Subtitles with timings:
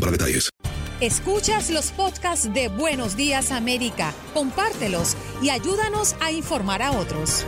[0.00, 0.50] para detalles.
[1.00, 7.44] Escuchas los podcasts de Buenos Días América, compártelos y ayúdanos a informar a otros.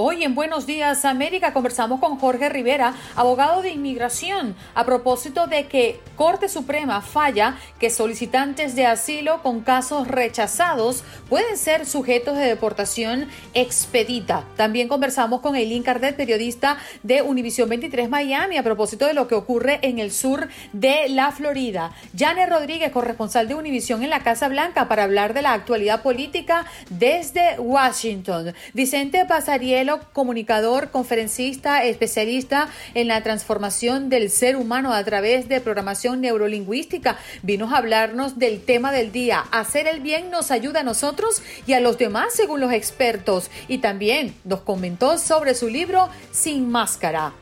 [0.00, 5.66] Hoy en Buenos Días América conversamos con Jorge Rivera, abogado de inmigración, a propósito de
[5.66, 12.44] que Corte Suprema falla que solicitantes de asilo con casos rechazados pueden ser sujetos de
[12.44, 14.44] deportación expedita.
[14.56, 19.34] También conversamos con Eileen Cardet, periodista de Univisión 23 Miami, a propósito de lo que
[19.34, 21.90] ocurre en el sur de la Florida.
[22.16, 26.66] Janet Rodríguez, corresponsal de Univisión en la Casa Blanca, para hablar de la actualidad política
[26.88, 28.54] desde Washington.
[28.74, 36.20] Vicente Pasariel comunicador, conferencista, especialista en la transformación del ser humano a través de programación
[36.20, 37.18] neurolingüística.
[37.42, 39.44] Vino a hablarnos del tema del día.
[39.50, 43.50] Hacer el bien nos ayuda a nosotros y a los demás, según los expertos.
[43.66, 47.32] Y también nos comentó sobre su libro Sin Máscara.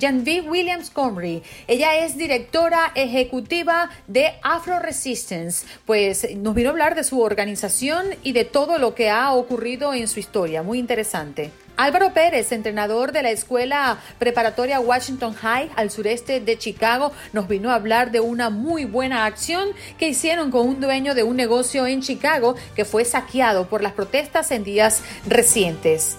[0.00, 1.42] Janvi Williams Comrie.
[1.68, 5.66] Ella es directora ejecutiva de Afro Resistance.
[5.86, 9.94] Pues nos vino a hablar de su organización y de todo lo que ha ocurrido
[9.94, 10.62] en su historia.
[10.62, 11.50] Muy interesante.
[11.76, 17.70] Álvaro Pérez, entrenador de la escuela preparatoria Washington High al sureste de Chicago, nos vino
[17.70, 21.86] a hablar de una muy buena acción que hicieron con un dueño de un negocio
[21.86, 26.18] en Chicago que fue saqueado por las protestas en días recientes.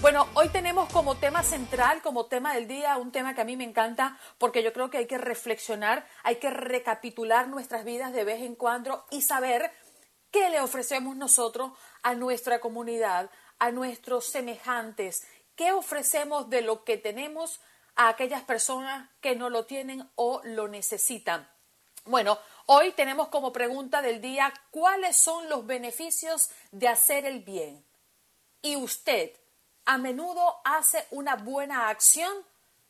[0.00, 0.69] Bueno, hoy tenemos
[1.10, 4.62] como tema central, como tema del día, un tema que a mí me encanta porque
[4.62, 9.04] yo creo que hay que reflexionar, hay que recapitular nuestras vidas de vez en cuando
[9.10, 9.72] y saber
[10.30, 11.72] qué le ofrecemos nosotros
[12.04, 13.28] a nuestra comunidad,
[13.58, 15.26] a nuestros semejantes,
[15.56, 17.60] qué ofrecemos de lo que tenemos
[17.96, 21.50] a aquellas personas que no lo tienen o lo necesitan.
[22.04, 27.84] Bueno, hoy tenemos como pregunta del día, ¿cuáles son los beneficios de hacer el bien?
[28.62, 29.39] Y usted,
[29.90, 32.32] a menudo hace una buena acción,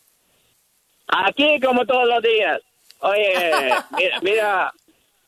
[1.07, 2.61] Aquí como todos los días.
[2.99, 3.33] Oye,
[3.97, 4.73] mira, mira,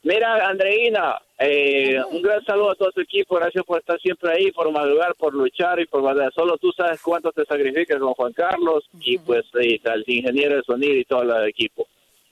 [0.03, 3.35] mira Andreina, eh, un gran saludo a todo tu equipo.
[3.35, 6.31] Gracias por estar siempre ahí, por madrugar, por luchar y por verdad.
[6.33, 10.63] Solo tú sabes cuánto te sacrificas con Juan Carlos y pues y, el ingeniero de
[10.63, 11.87] sonido y todo el equipo.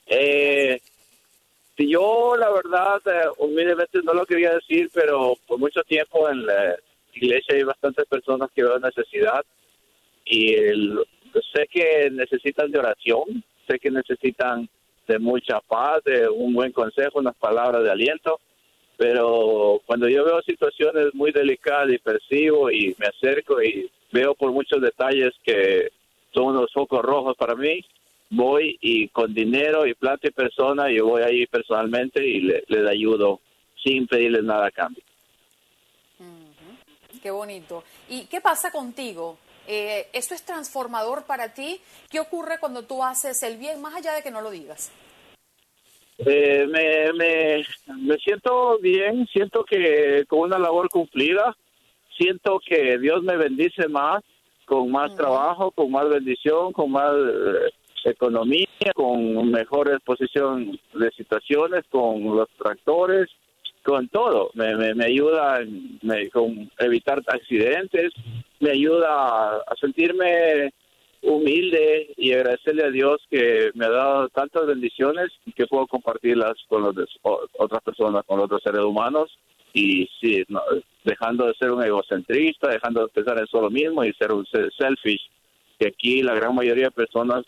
[0.06, 0.80] Eh,
[1.76, 6.76] yo, la verdad, eh, humildemente no lo quería decir, pero por mucho tiempo en la
[7.12, 9.44] iglesia hay bastantes personas que ven necesidad
[10.24, 10.54] y
[11.52, 14.68] sé que necesitan de oración, sé que necesitan
[15.06, 18.40] de mucha paz, de un buen consejo, unas palabras de aliento,
[18.96, 24.52] pero cuando yo veo situaciones muy delicadas y percibo y me acerco y veo por
[24.52, 25.90] muchos detalles que
[26.32, 27.84] son unos focos rojos para mí,
[28.30, 32.88] voy y con dinero y plata y persona, yo voy ahí personalmente y le, le
[32.88, 33.40] ayudo
[33.82, 35.02] sin pedirles nada a cambio.
[37.22, 37.84] Qué bonito.
[38.08, 39.38] ¿Y qué pasa contigo?
[39.66, 41.80] Eh, ¿Esto es transformador para ti?
[42.10, 44.92] ¿Qué ocurre cuando tú haces el bien, más allá de que no lo digas?
[46.18, 47.64] Eh, me, me,
[47.96, 51.56] me siento bien, siento que con una labor cumplida,
[52.16, 54.22] siento que Dios me bendice más,
[54.64, 57.70] con más trabajo, con más bendición, con más eh,
[58.04, 63.28] economía, con mejor exposición de situaciones, con los tractores,
[63.82, 64.50] con todo.
[64.54, 65.60] Me, me, ayuda
[66.02, 68.12] me, con evitar accidentes,
[68.64, 70.72] me ayuda a, sentirme
[71.22, 76.54] humilde y agradecerle a Dios que me ha dado tantas bendiciones y que puedo compartirlas
[76.68, 76.94] con los
[77.58, 79.30] otras personas, con otros seres humanos
[79.74, 80.44] y sí,
[81.04, 85.28] dejando de ser un egocentrista, dejando de pensar en solo mismo y ser un selfish,
[85.78, 87.44] que aquí la gran mayoría de personas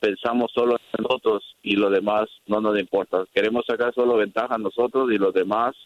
[0.00, 3.24] pensamos solo en nosotros y lo demás no nos importa.
[3.32, 5.76] Queremos sacar solo ventaja a nosotros y los demás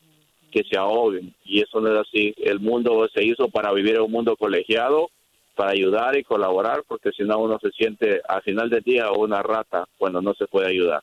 [0.50, 1.34] que se ahoguen.
[1.44, 2.34] Y eso no es así.
[2.36, 5.10] El mundo se hizo para vivir en un mundo colegiado,
[5.54, 9.42] para ayudar y colaborar, porque si no uno se siente al final del día una
[9.42, 11.02] rata cuando no se puede ayudar.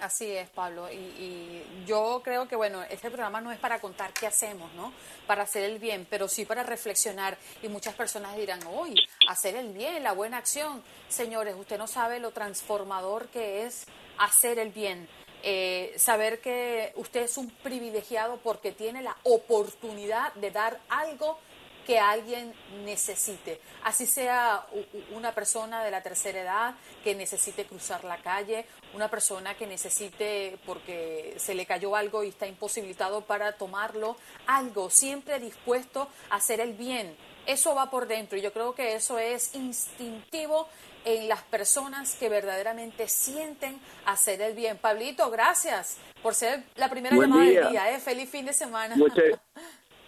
[0.00, 0.88] Así es, Pablo.
[0.92, 4.92] Y, yo creo que, bueno, este programa no es para contar qué hacemos, ¿no?
[5.26, 7.38] Para hacer el bien, pero sí para reflexionar.
[7.62, 8.94] Y muchas personas dirán, hoy,
[9.28, 10.82] hacer el bien, la buena acción.
[11.08, 13.86] Señores, usted no sabe lo transformador que es
[14.18, 15.08] hacer el bien.
[15.48, 21.38] Eh, saber que usted es un privilegiado porque tiene la oportunidad de dar algo
[21.86, 22.52] que alguien
[22.84, 24.66] necesite, así sea
[25.14, 30.58] una persona de la tercera edad que necesite cruzar la calle, una persona que necesite
[30.66, 34.16] porque se le cayó algo y está imposibilitado para tomarlo,
[34.48, 37.16] algo, siempre dispuesto a hacer el bien.
[37.46, 40.68] Eso va por dentro y yo creo que eso es instintivo
[41.04, 44.78] en las personas que verdaderamente sienten hacer el bien.
[44.78, 47.94] Pablito, gracias por ser la primera llamada del día.
[47.94, 48.00] ¿eh?
[48.00, 48.96] Feliz fin de semana.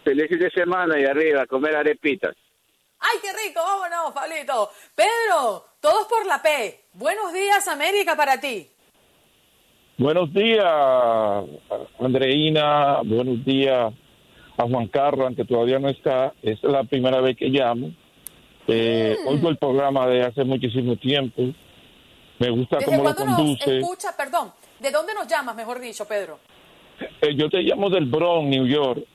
[0.03, 2.35] Feliz fin de semana y arriba, a comer arepitas.
[2.99, 3.61] ¡Ay, qué rico!
[3.61, 4.71] Vámonos, Pablito.
[4.93, 6.83] Pedro, todos por la P.
[6.93, 8.69] Buenos días, América, para ti.
[9.97, 10.65] Buenos días,
[11.97, 13.01] Andreina.
[13.03, 13.93] Buenos días
[14.59, 16.33] a Juan Carlos, aunque todavía no está.
[16.43, 17.91] Es la primera vez que llamo.
[18.67, 19.27] Eh, mm.
[19.27, 21.43] Oigo el programa de hace muchísimo tiempo.
[22.39, 23.79] Me gusta cómo lo conduce.
[23.79, 26.39] escucha, perdón, ¿de dónde nos llamas, mejor dicho, Pedro?
[27.21, 29.05] Eh, yo te llamo del Bronx, New York.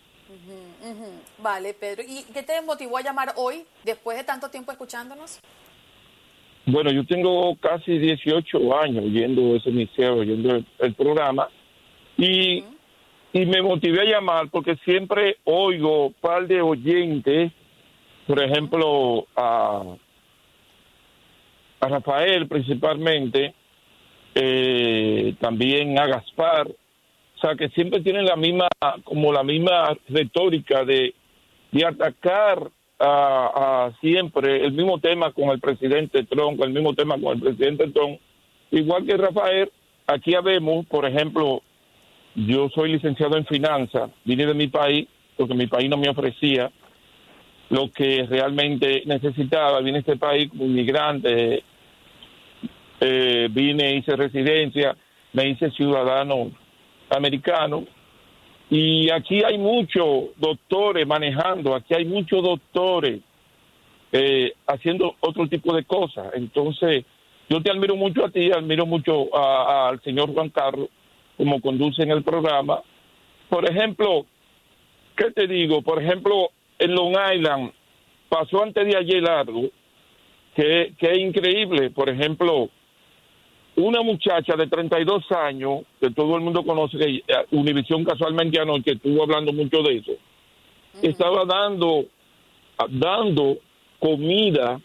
[1.39, 2.03] Vale, Pedro.
[2.07, 5.41] ¿Y qué te motivó a llamar hoy, después de tanto tiempo escuchándonos?
[6.67, 11.49] Bueno, yo tengo casi 18 años yendo ese emisor, oyendo el, programa,
[12.17, 12.65] y,
[13.35, 17.53] y me motivé a llamar porque siempre oigo un par de oyentes,
[18.27, 19.83] por ejemplo, a,
[21.81, 23.55] a Rafael principalmente,
[24.35, 26.69] eh, también a Gaspar,
[27.45, 28.69] sea, que siempre tienen la misma,
[29.05, 31.15] como la misma retórica de,
[31.73, 37.37] de atacar a, siempre el mismo tema con el presidente Trump, el mismo tema con
[37.37, 38.19] el presidente Trump.
[38.71, 39.71] Igual que Rafael,
[40.07, 41.63] aquí habemos, por ejemplo,
[42.35, 46.71] yo soy licenciado en finanzas, vine de mi país porque mi país no me ofrecía
[47.71, 49.81] lo que realmente necesitaba.
[49.81, 51.63] Vine a este país como inmigrante,
[53.01, 54.97] eh, vine, hice residencia,
[55.33, 56.53] me hice ciudadano
[57.11, 57.85] americano.
[58.71, 63.21] Y aquí hay muchos doctores manejando, aquí hay muchos doctores
[64.11, 66.29] eh, haciendo otro tipo de cosas.
[66.35, 67.05] Entonces,
[67.49, 70.89] yo te admiro mucho a ti, admiro mucho al señor Juan Carlos,
[71.37, 72.81] como conduce en el programa.
[73.49, 74.27] Por ejemplo,
[75.17, 75.83] ¿qué te digo?
[75.83, 77.73] Por ejemplo, en Long Island
[78.29, 79.69] pasó antes de ayer algo
[80.55, 81.91] que, que es increíble.
[81.91, 82.69] Por ejemplo,
[83.77, 88.93] una muchacha de 32 años, que todo el mundo conoce, que eh, Univisión casualmente anoche
[88.93, 90.13] estuvo hablando mucho de eso,
[91.03, 92.05] estaba dando,
[92.89, 93.59] dando
[93.99, 94.81] comida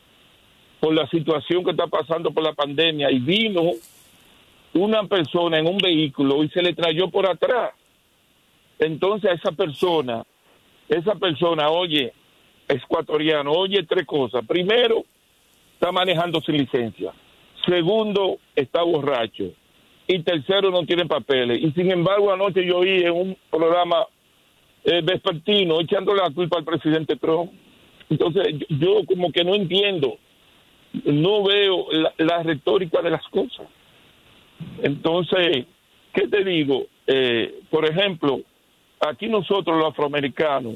[0.80, 3.74] por la situación que está pasando por la pandemia y vino
[4.74, 7.72] una persona en un vehículo y se le trayó por atrás.
[8.78, 10.24] Entonces a esa persona,
[10.88, 12.14] esa persona, oye,
[12.68, 14.46] ecuatoriano, oye tres cosas.
[14.46, 15.04] Primero,
[15.74, 17.14] está manejando sin licencia.
[17.66, 19.52] Segundo, está borracho.
[20.08, 21.62] Y tercero, no tiene papeles.
[21.62, 24.08] Y sin embargo, anoche yo oí en un programa
[24.84, 27.52] eh, vespertino echándole la culpa al presidente Trump.
[28.10, 30.18] Entonces, yo, como que no entiendo,
[31.06, 31.86] no veo
[32.18, 33.68] la, retórica de las cosas.
[34.82, 35.66] Entonces,
[36.14, 36.86] ¿qué te digo?
[37.08, 38.42] Eh, por ejemplo,
[39.00, 40.76] aquí nosotros los afroamericanos,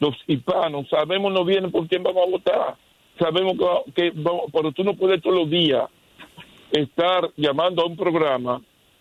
[0.00, 2.76] los hispanos, sabemos no vienen por quién vamos a votar.
[3.18, 3.56] Sabemos
[3.94, 4.12] que, que
[4.52, 5.84] pero tú no puedes todos los días
[6.72, 8.60] estar llamando a un programa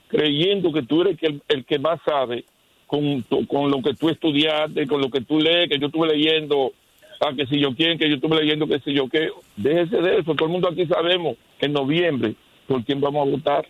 [0.10, 2.44] creyendo que tú eres el, el que más sabe
[2.86, 6.74] con, con lo que tú estudiaste, con lo que tú lees, que yo estuve leyendo,
[7.22, 9.30] a que si yo quiero, que yo estuve leyendo, que si yo qué.
[9.56, 12.36] Déjese de eso, todo el mundo aquí sabemos en noviembre
[12.68, 13.66] por quién vamos a votar.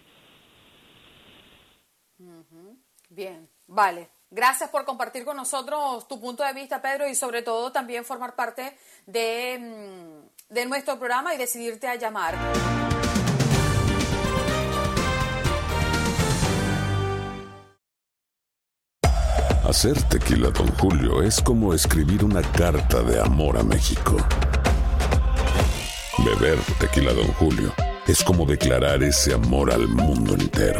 [3.22, 4.10] Bien, vale.
[4.32, 8.36] Gracias por compartir con nosotros tu punto de vista, Pedro, y sobre todo también formar
[8.36, 8.76] parte
[9.06, 12.34] de, mm, de nuestro programa y decidirte a llamar.
[19.70, 24.18] Hacer tequila, don Julio, es como escribir una carta de amor a México.
[26.26, 27.72] Beber tequila, don Julio,
[28.08, 30.80] es como declarar ese amor al mundo entero.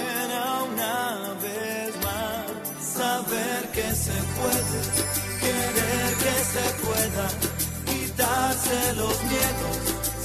[4.41, 4.79] puede,
[5.41, 7.25] querer que se pueda,
[7.85, 9.77] quitarse los miedos,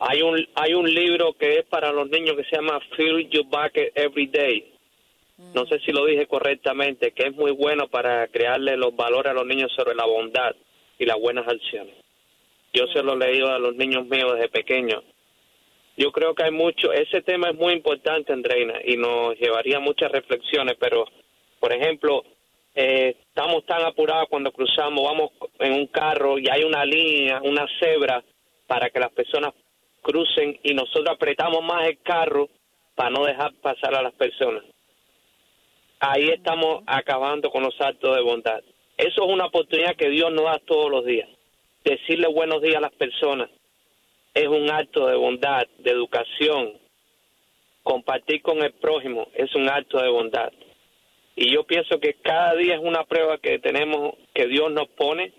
[0.00, 3.44] Hay un, hay un libro que es para los niños que se llama Fill Your
[3.44, 4.72] Bucket Every Day.
[5.54, 9.34] No sé si lo dije correctamente, que es muy bueno para crearle los valores a
[9.34, 10.54] los niños sobre la bondad
[10.98, 11.94] y las buenas acciones.
[12.72, 15.02] Yo se lo he leído a los niños míos desde pequeños.
[15.98, 20.10] Yo creo que hay mucho, ese tema es muy importante, Andreina, y nos llevaría muchas
[20.10, 21.04] reflexiones, pero,
[21.58, 22.24] por ejemplo,
[22.74, 27.66] eh, estamos tan apurados cuando cruzamos, vamos en un carro y hay una línea, una
[27.78, 28.22] cebra,
[28.66, 29.52] para que las personas
[30.02, 32.48] crucen y nosotros apretamos más el carro
[32.94, 34.64] para no dejar pasar a las personas.
[36.00, 38.62] Ahí estamos acabando con los actos de bondad.
[38.96, 41.28] Eso es una oportunidad que Dios nos da todos los días.
[41.84, 43.50] Decirle buenos días a las personas
[44.34, 46.74] es un acto de bondad, de educación.
[47.82, 50.52] Compartir con el prójimo es un acto de bondad.
[51.36, 55.32] Y yo pienso que cada día es una prueba que tenemos, que Dios nos pone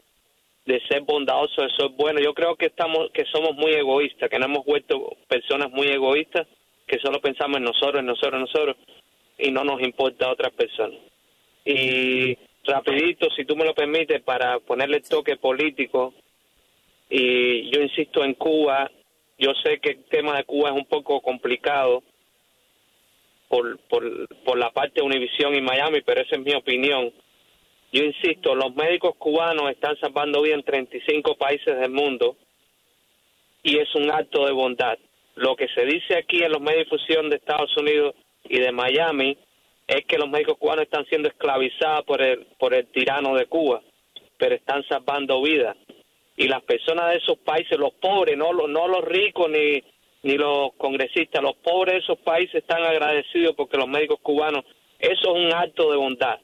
[0.66, 2.20] de ser bondadoso, de ser bueno.
[2.20, 6.48] Yo creo que estamos, que somos muy egoístas, que nos hemos vuelto personas muy egoístas,
[6.88, 8.76] que solo pensamos en nosotros, en nosotros, en nosotros,
[9.38, 11.00] y no nos importa a otras personas.
[11.66, 16.14] Y rapidito, si tú me lo permites, para ponerle el toque político,
[17.10, 18.90] y yo insisto en Cuba,
[19.38, 22.04] yo sé que el tema de Cuba es un poco complicado
[23.50, 27.12] por, por, por la parte de Univisión y Miami, pero esa es mi opinión.
[27.92, 32.38] Yo insisto, los médicos cubanos están salvando vida en 35 países del mundo
[33.64, 34.98] y es un acto de bondad.
[35.36, 38.72] Lo que se dice aquí en los medios de difusión de Estados Unidos y de
[38.72, 39.38] Miami
[39.88, 43.82] es que los médicos cubanos están siendo esclavizados por el, por el tirano de Cuba,
[44.38, 45.76] pero están salvando vidas.
[46.38, 49.84] Y las personas de esos países, los pobres, no los, no los ricos ni,
[50.24, 54.64] ni los congresistas, los pobres de esos países están agradecidos porque los médicos cubanos,
[54.98, 56.40] eso es un acto de bondad.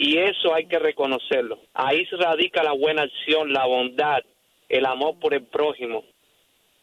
[0.00, 1.58] Y eso hay que reconocerlo.
[1.74, 4.22] Ahí se radica la buena acción, la bondad,
[4.68, 6.04] el amor por el prójimo.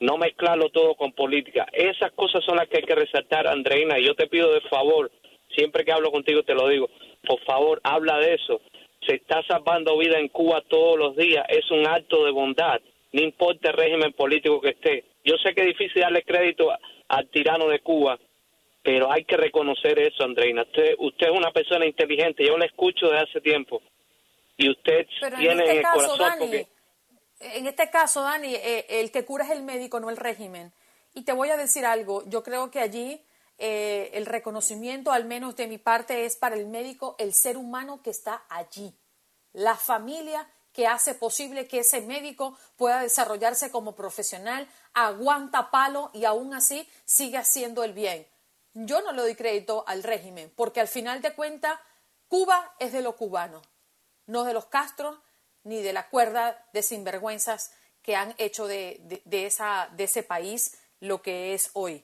[0.01, 1.65] No mezclarlo todo con política.
[1.71, 3.97] Esas cosas son las que hay que resaltar, Andreina.
[3.97, 5.09] Y yo te pido de favor,
[5.55, 6.89] siempre que hablo contigo te lo digo,
[7.25, 8.59] por favor, habla de eso.
[9.07, 11.45] Se está salvando vida en Cuba todos los días.
[11.47, 12.81] Es un acto de bondad.
[13.13, 15.05] No importa el régimen político que esté.
[15.23, 16.69] Yo sé que es difícil darle crédito
[17.07, 18.19] al tirano de Cuba,
[18.85, 20.61] pero hay que reconocer eso, Andreina.
[20.61, 22.45] Usted, usted es una persona inteligente.
[22.45, 23.81] Yo la escucho desde hace tiempo.
[24.57, 26.67] Y usted Pero en tiene este en el caso, corazón Dani, porque...
[27.39, 30.71] en este caso, Dani, eh, el que cura es el médico, no el régimen.
[31.15, 33.19] Y te voy a decir algo, yo creo que allí
[33.57, 38.03] eh, el reconocimiento, al menos de mi parte, es para el médico, el ser humano
[38.03, 38.93] que está allí,
[39.51, 46.25] la familia que hace posible que ese médico pueda desarrollarse como profesional, aguanta palo y
[46.25, 48.27] aún así sigue haciendo el bien.
[48.75, 51.79] Yo no le doy crédito al régimen, porque al final de cuentas,
[52.27, 53.63] Cuba es de los cubanos,
[54.27, 55.21] no de los Castro
[55.63, 60.77] ni de la cuerda de sinvergüenzas que han hecho de, de- esa, de ese país
[60.99, 62.03] lo que es hoy.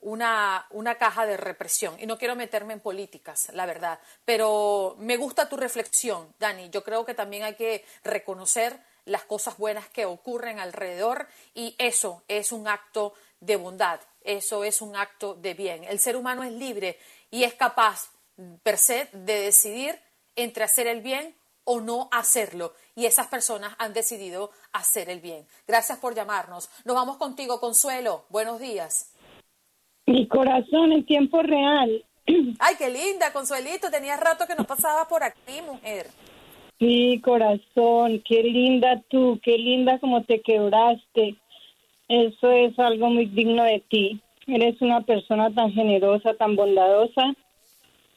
[0.00, 0.66] Una
[0.98, 1.96] caja de represión.
[1.98, 3.98] Y no quiero meterme en políticas, la verdad.
[4.24, 6.70] Pero me gusta tu reflexión, Dani.
[6.70, 12.22] Yo creo que también hay que reconocer las cosas buenas que ocurren alrededor y eso
[12.28, 15.84] es un acto de bondad, eso es un acto de bien.
[15.84, 16.98] El ser humano es libre
[17.30, 18.10] y es capaz
[18.62, 19.98] per se de decidir
[20.36, 22.72] entre hacer el bien o no hacerlo.
[22.94, 25.46] Y esas personas han decidido hacer el bien.
[25.66, 26.68] Gracias por llamarnos.
[26.84, 28.24] Nos vamos contigo, Consuelo.
[28.28, 29.14] Buenos días.
[30.06, 32.04] Mi corazón en tiempo real.
[32.58, 33.90] Ay, qué linda, Consuelito.
[33.90, 36.08] Tenías rato que no pasabas por aquí, mujer.
[36.78, 41.36] Sí, corazón, qué linda tú, qué linda como te quebraste.
[42.08, 44.20] Eso es algo muy digno de ti.
[44.46, 47.34] Eres una persona tan generosa, tan bondadosa,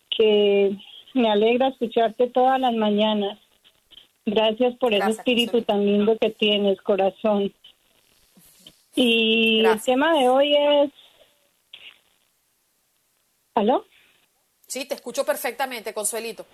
[0.10, 0.76] que
[1.14, 3.40] me alegra escucharte todas las mañanas.
[4.26, 7.54] Gracias por ese espíritu tan lindo que tienes, corazón.
[8.96, 10.92] Y el tema de hoy es...
[13.54, 13.86] ¿Aló?
[14.68, 16.46] Sí, te escucho perfectamente, Consuelito.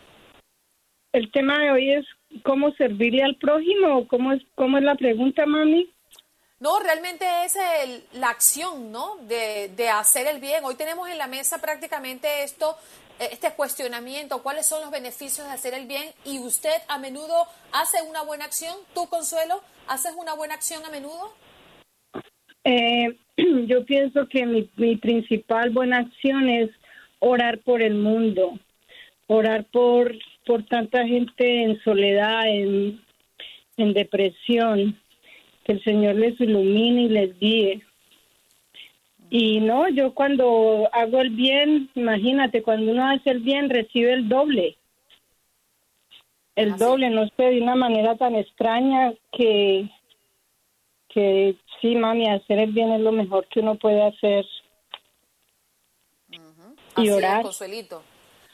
[1.14, 2.06] El tema de hoy es
[2.44, 5.90] cómo servirle al prójimo o cómo es, cómo es la pregunta, mami.
[6.62, 9.16] No, realmente es el- la acción, ¿no?
[9.28, 10.64] De, de hacer el bien.
[10.64, 12.78] Hoy tenemos en la mesa prácticamente esto,
[13.20, 17.48] eh, este cuestionamiento, cuáles son los beneficios de hacer el bien y usted a menudo
[17.72, 18.76] hace una buena acción.
[18.94, 21.34] ¿Tú, Consuelo, haces una buena acción a menudo?
[22.64, 23.18] Eh,
[23.66, 26.70] yo pienso que mi, mi principal buena acción es
[27.18, 28.60] orar por el mundo,
[29.26, 30.14] orar por,
[30.46, 33.04] por tanta gente en soledad, en,
[33.78, 35.01] en depresión,
[35.64, 37.82] que el Señor les ilumine y les guíe.
[39.30, 44.28] Y no, yo cuando hago el bien, imagínate, cuando uno hace el bien recibe el
[44.28, 44.78] doble.
[46.56, 49.90] El doble, no sé, de una manera tan extraña que,
[51.08, 54.46] que sí, mami, hacer el bien es lo mejor que uno puede hacer.
[56.96, 57.42] Así Y es, orar.
[57.44, 58.04] Consuelito.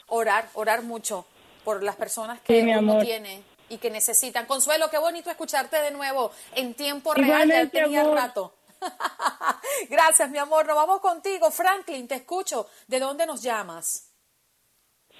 [0.06, 1.26] Orar, orar mucho
[1.64, 3.04] por las personas que Sí, mi uno amor.
[3.04, 4.46] tiene y que necesitan.
[4.46, 7.28] Consuelo, qué bonito escucharte de nuevo en tiempo real.
[7.28, 8.16] Ya Igualmente, tenía amor.
[8.16, 8.54] rato.
[9.90, 10.66] Gracias, mi amor.
[10.66, 11.50] Nos vamos contigo.
[11.50, 12.66] Franklin, te escucho.
[12.86, 14.12] ¿De dónde nos llamas?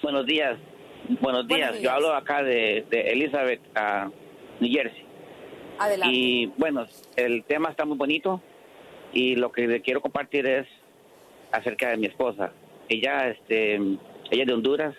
[0.02, 0.58] Buenos días.
[1.20, 1.72] Buenos días.
[1.72, 1.82] días.
[1.82, 4.10] Yo hablo acá de, de Elizabeth, a
[4.60, 5.06] New Jersey.
[5.78, 6.14] Adelante.
[6.14, 8.42] Y bueno, el tema está muy bonito
[9.12, 10.66] y lo que le quiero compartir es
[11.52, 12.52] acerca de mi esposa.
[12.88, 14.94] Ella, este, ella es de Honduras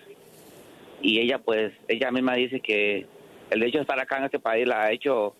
[1.02, 3.06] y ella, pues, ella misma dice que
[3.50, 5.34] el hecho de estar acá en este país la ha hecho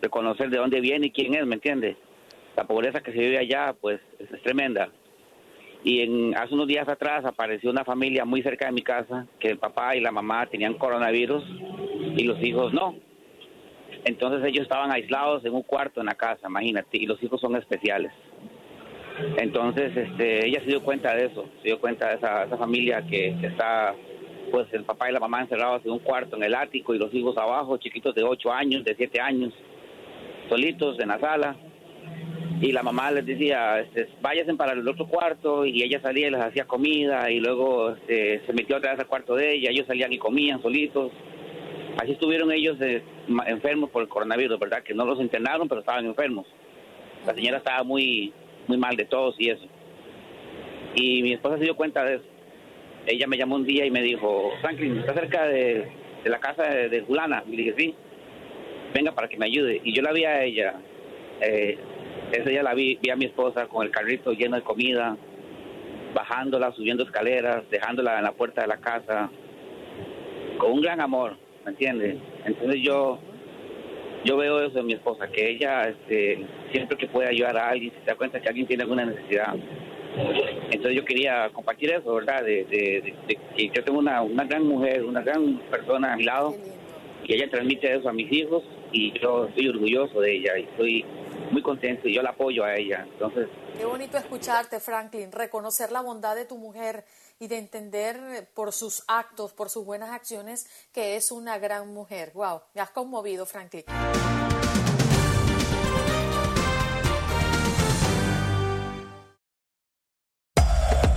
[0.00, 1.96] reconocer de dónde viene y quién es, ¿me entiende?
[2.56, 4.90] La pobreza que se vive allá, pues, es, tremenda.
[5.84, 9.48] Y en, hace unos días atrás apareció una familia muy cerca de mi casa que
[9.48, 11.44] el papá y la mamá tenían coronavirus
[12.16, 12.96] y los hijos no.
[14.04, 17.56] Entonces ellos estaban aislados en un cuarto en la casa, imagínate, y los hijos son
[17.56, 18.12] especiales.
[19.38, 23.02] Entonces este, ella se dio cuenta de eso, se dio cuenta de esa, esa familia
[23.02, 23.94] que, que está,
[24.50, 27.12] pues el papá y la mamá encerrados en un cuarto en el ático y los
[27.14, 29.52] hijos abajo, chiquitos de 8 años, de 7 años,
[30.48, 31.56] solitos en la sala.
[32.60, 36.30] Y la mamá les decía, este, váyanse para el otro cuarto y ella salía y
[36.30, 39.86] les hacía comida y luego este, se metió otra vez al cuarto de ella, ellos
[39.86, 41.12] salían y comían solitos.
[42.00, 43.02] Así estuvieron ellos eh,
[43.46, 44.82] enfermos por el coronavirus, ¿verdad?
[44.82, 46.46] Que no los internaron, pero estaban enfermos.
[47.26, 48.32] La señora estaba muy,
[48.66, 49.66] muy mal de todos y eso.
[50.94, 52.35] Y mi esposa se dio cuenta de eso.
[53.06, 55.86] Ella me llamó un día y me dijo, Franklin, ¿está cerca de,
[56.24, 57.44] de la casa de, de Julana?
[57.46, 57.94] Y le dije, sí.
[58.94, 59.80] Venga para que me ayude.
[59.84, 60.74] Y yo la vi a ella.
[61.40, 61.78] Eh,
[62.32, 65.16] ese día la vi, vi a mi esposa con el carrito lleno de comida,
[66.14, 69.30] bajándola, subiendo escaleras, dejándola en la puerta de la casa,
[70.58, 72.16] con un gran amor, ¿me entiendes?
[72.44, 73.18] Entonces yo
[74.24, 77.92] yo veo eso en mi esposa, que ella este, siempre que puede ayudar a alguien,
[77.92, 79.54] se da cuenta que alguien tiene alguna necesidad.
[80.70, 82.42] Entonces yo quería compartir eso, ¿verdad?
[82.42, 86.16] De, de- de- de que yo tengo una, una gran mujer, una gran persona a
[86.16, 86.54] mi lado,
[87.24, 91.04] y ella transmite eso a mis hijos, y yo estoy orgulloso de ella, y estoy
[91.50, 93.06] muy contento, y yo la apoyo a ella.
[93.12, 97.04] Entonces, Qué bonito escucharte, Franklin, reconocer la bondad de tu mujer
[97.38, 102.30] y de entender por sus actos, por sus buenas acciones, que es una gran mujer.
[102.32, 103.84] Wow, me has conmovido, Franklin.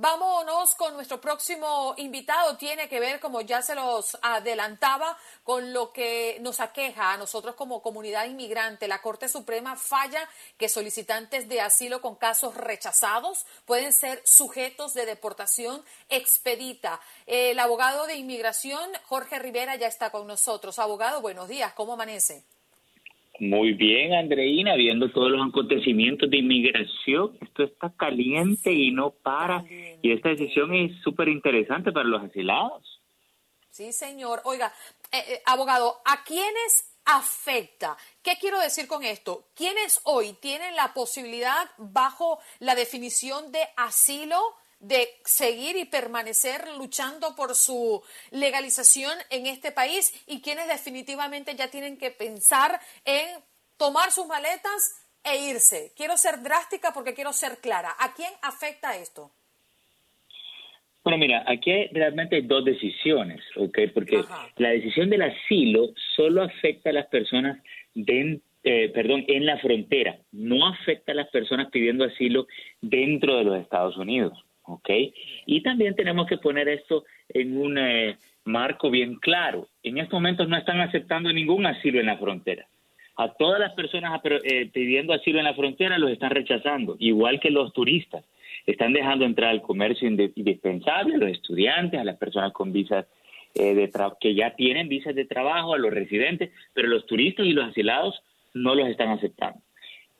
[0.00, 2.56] Vámonos con nuestro próximo invitado.
[2.56, 7.54] Tiene que ver, como ya se los adelantaba, con lo que nos aqueja a nosotros
[7.54, 8.88] como comunidad inmigrante.
[8.88, 15.04] La Corte Suprema falla que solicitantes de asilo con casos rechazados pueden ser sujetos de
[15.06, 17.00] deportación expedita.
[17.26, 20.78] El abogado de inmigración, Jorge Rivera, ya está con nosotros.
[20.78, 21.74] Abogado, buenos días.
[21.74, 22.44] ¿Cómo amanece?
[23.40, 29.64] Muy bien, Andreina, viendo todos los acontecimientos de inmigración, esto está caliente y no para.
[30.02, 33.00] Y esta decisión es súper interesante para los asilados.
[33.70, 34.42] Sí, señor.
[34.44, 34.70] Oiga,
[35.10, 37.96] eh, eh, abogado, ¿a quiénes afecta?
[38.22, 39.46] ¿Qué quiero decir con esto?
[39.54, 44.38] ¿Quiénes hoy tienen la posibilidad, bajo la definición de asilo,
[44.80, 51.68] de seguir y permanecer luchando por su legalización en este país y quienes definitivamente ya
[51.68, 53.28] tienen que pensar en
[53.76, 55.92] tomar sus maletas e irse?
[55.96, 57.94] Quiero ser drástica porque quiero ser clara.
[57.98, 59.30] ¿A quién afecta esto?
[61.02, 63.78] Bueno, mira, aquí hay realmente dos decisiones, ¿ok?
[63.94, 64.22] Porque
[64.56, 67.58] la decisión del asilo solo afecta a las personas
[67.94, 72.46] den- eh, perdón, en la frontera, no afecta a las personas pidiendo asilo
[72.82, 74.90] dentro de los Estados Unidos, ¿ok?
[75.46, 79.68] Y también tenemos que poner esto en un eh, marco bien claro.
[79.82, 82.66] En estos momentos no están aceptando ningún asilo en la frontera.
[83.16, 87.50] A todas las personas eh, pidiendo asilo en la frontera los están rechazando, igual que
[87.50, 88.24] los turistas.
[88.66, 93.06] Están dejando entrar al comercio indispensable, a los estudiantes, a las personas con visas
[93.54, 97.52] eh, de que ya tienen visas de trabajo, a los residentes, pero los turistas y
[97.52, 98.22] los asilados
[98.54, 99.60] no los están aceptando.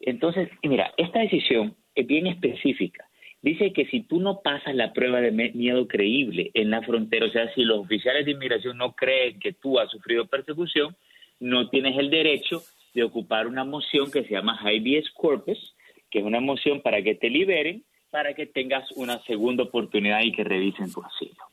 [0.00, 3.09] Entonces, mira, esta decisión es bien específica
[3.42, 7.30] dice que si tú no pasas la prueba de miedo creíble en la frontera, o
[7.30, 10.96] sea, si los oficiales de inmigración no creen que tú has sufrido persecución,
[11.38, 12.62] no tienes el derecho
[12.94, 15.74] de ocupar una moción que se llama habeas corpus,
[16.10, 20.32] que es una moción para que te liberen, para que tengas una segunda oportunidad y
[20.32, 21.44] que revisen tu asilo.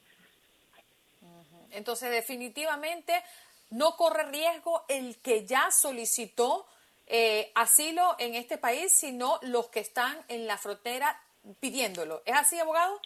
[1.72, 3.14] Entonces, definitivamente
[3.70, 6.66] no corre riesgo el que ya solicitó
[7.06, 11.22] eh, asilo en este país, sino los que están en la frontera
[11.60, 12.22] pidiéndolo.
[12.26, 13.00] ¿Es así, abogado?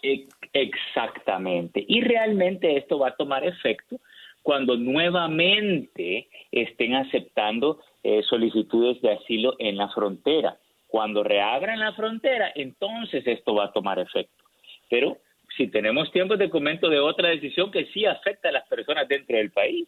[0.54, 1.84] Exactamente.
[1.88, 4.00] Y realmente esto va a tomar efecto
[4.44, 10.58] cuando nuevamente estén aceptando eh, solicitudes de asilo en la frontera.
[10.88, 14.44] Cuando reabran la frontera, entonces esto va a tomar efecto.
[14.90, 15.18] Pero
[15.56, 19.38] si tenemos tiempo, te comento de otra decisión que sí afecta a las personas dentro
[19.38, 19.88] del país.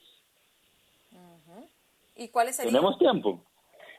[2.16, 2.74] ¿Y cuáles serían?
[2.74, 3.44] ¿Tenemos tiempo?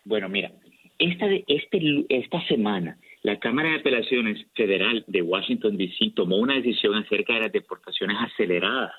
[0.04, 0.52] Bueno, mira,
[0.98, 6.12] esta, este, esta semana la Cámara de Apelaciones Federal de Washington, D.C.
[6.14, 8.92] tomó una decisión acerca de las deportaciones aceleradas.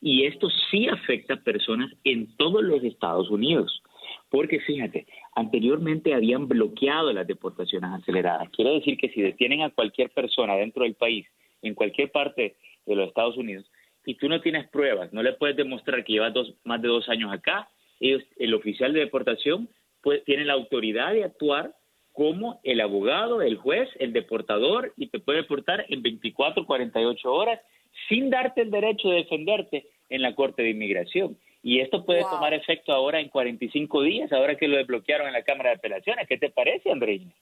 [0.00, 3.82] Y esto sí afecta a personas en todos los Estados Unidos.
[4.30, 8.48] Porque fíjate, anteriormente habían bloqueado las deportaciones aceleradas.
[8.50, 11.26] Quiere decir que si detienen a cualquier persona dentro del país,
[11.60, 12.54] en cualquier parte
[12.86, 13.68] de los Estados Unidos,
[14.06, 17.08] y tú no tienes pruebas, no le puedes demostrar que llevas dos, más de dos
[17.08, 17.68] años acá,
[17.98, 19.68] ellos, el oficial de deportación
[20.00, 21.74] pues, tiene la autoridad de actuar
[22.18, 27.60] como el abogado, el juez, el deportador, y te puede deportar en 24, 48 horas
[28.08, 31.38] sin darte el derecho de defenderte en la Corte de Inmigración.
[31.62, 32.30] Y esto puede Wow.
[32.30, 36.26] tomar efecto ahora en 45 días, ahora que lo desbloquearon en la Cámara de Apelaciones.
[36.26, 37.32] ¿Qué te parece, Andreina?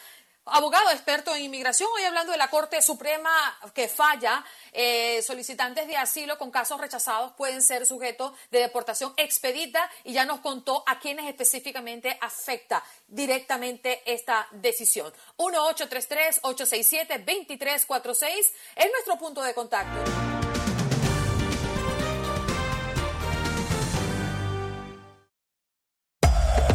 [0.46, 3.30] Abogado experto en inmigración, hoy hablando de la Corte Suprema
[3.76, 9.88] que falla, eh, solicitantes de asilo con casos rechazados pueden ser sujetos de deportación expedita
[10.04, 15.14] y ya nos contó a quienes específicamente afecta directamente esta decisión.
[15.38, 20.41] 1-833-867-2346 es nuestro punto de contacto.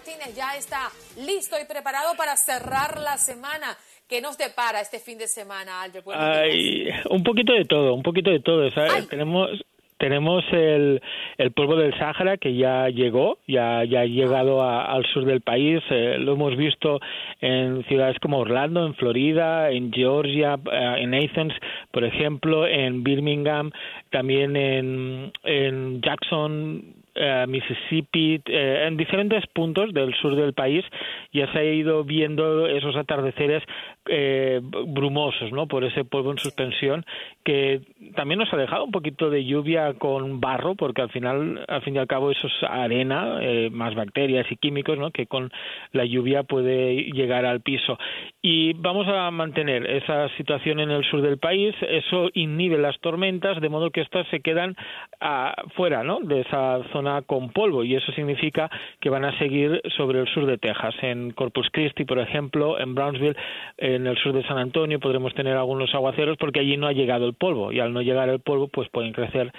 [0.00, 0.88] Martínez ya está
[1.26, 3.76] listo y preparado para cerrar la semana.
[4.08, 6.06] ¿Qué nos depara este fin de semana, Albert?
[6.14, 8.70] Ay, un poquito de todo, un poquito de todo.
[8.70, 9.06] ¿sabes?
[9.08, 9.50] Tenemos
[9.98, 11.02] tenemos el,
[11.36, 15.42] el polvo del Sáhara que ya llegó, ya, ya ha llegado a- al sur del
[15.42, 15.82] país.
[15.90, 16.98] eh, lo hemos visto
[17.42, 21.52] en ciudades como Orlando, en Florida, en Georgia, eh, en Athens,
[21.90, 23.70] por ejemplo, en Birmingham,
[24.10, 30.84] también en, en Jackson, eh, Mississippi, eh, en diferentes puntos del sur del país
[31.32, 33.62] ya se ha ido viendo esos atardeceres
[34.08, 35.66] eh, brumosos, ¿no?
[35.66, 37.04] Por ese polvo en suspensión
[37.44, 37.82] que
[38.16, 41.96] también nos ha dejado un poquito de lluvia con barro, porque al final, al fin
[41.96, 45.10] y al cabo, eso es arena, eh, más bacterias y químicos, ¿no?
[45.10, 45.50] Que con
[45.92, 47.98] la lluvia puede llegar al piso.
[48.42, 51.74] Y vamos a mantener esa situación en el sur del país.
[51.82, 54.76] Eso inhibe las tormentas, de modo que estas se quedan
[55.20, 56.20] ah, fuera, ¿no?
[56.20, 58.70] De esa zona con polvo y eso significa
[59.00, 62.94] que van a seguir sobre el sur de Texas, en Corpus Christi, por ejemplo, en
[62.94, 63.36] Brownsville,
[63.78, 67.26] en el sur de San Antonio podremos tener algunos aguaceros porque allí no ha llegado
[67.26, 69.52] el polvo y al no llegar el polvo pues pueden crecer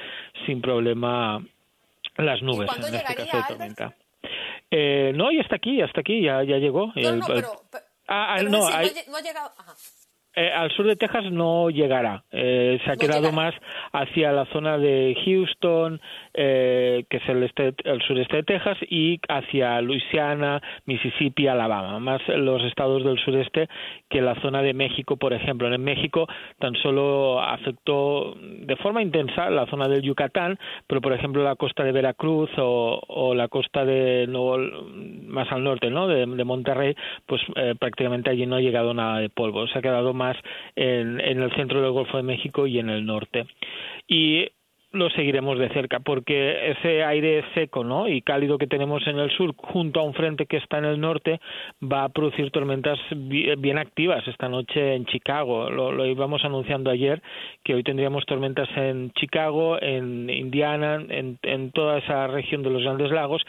[0.46, 1.44] sin problema
[2.18, 3.96] las nubes, en este caso de tormenta.
[4.70, 6.88] Eh, no, ya está aquí, ya está aquí, ya, ya llegó.
[6.96, 7.48] No, El- no, el- pero,
[8.08, 9.50] Ah, ah, pero es no, decir, hay- no, ha lle- no ha llegado.
[9.58, 9.74] Ajá.
[10.34, 12.24] Eh, al sur de Texas no llegará.
[12.32, 13.54] Eh, se ha quedado más
[13.92, 16.00] hacia la zona de Houston,
[16.34, 22.00] eh, que es el, este, el sureste de Texas, y hacia Louisiana, Mississippi, Alabama.
[22.00, 23.67] Más los estados del sureste
[24.10, 25.72] que la zona de México, por ejemplo.
[25.72, 26.28] En México
[26.60, 31.84] tan solo afectó de forma intensa la zona del Yucatán, pero por ejemplo la costa
[31.84, 34.58] de Veracruz o, la costa de Nuevo,
[35.28, 36.08] más al norte, ¿no?
[36.08, 39.67] De, de Monterrey, pues eh, prácticamente allí no ha llegado nada de polvo.
[39.67, 40.38] Se ha quedado más
[40.76, 43.46] en, en el centro del Golfo de México y en el norte.
[44.08, 44.48] Y
[44.91, 48.08] lo seguiremos de cerca porque ese aire seco ¿no?
[48.08, 50.99] y cálido que tenemos en el sur junto a un frente que está en el
[50.99, 51.39] norte
[51.82, 55.69] va a producir tormentas bien activas esta noche en Chicago.
[55.69, 57.21] Lo, íbamos anunciando ayer
[57.63, 62.84] que hoy tendríamos tormentas en Chicago, en Indiana, en, en toda esa región de los
[62.84, 63.41] Grandes Lagos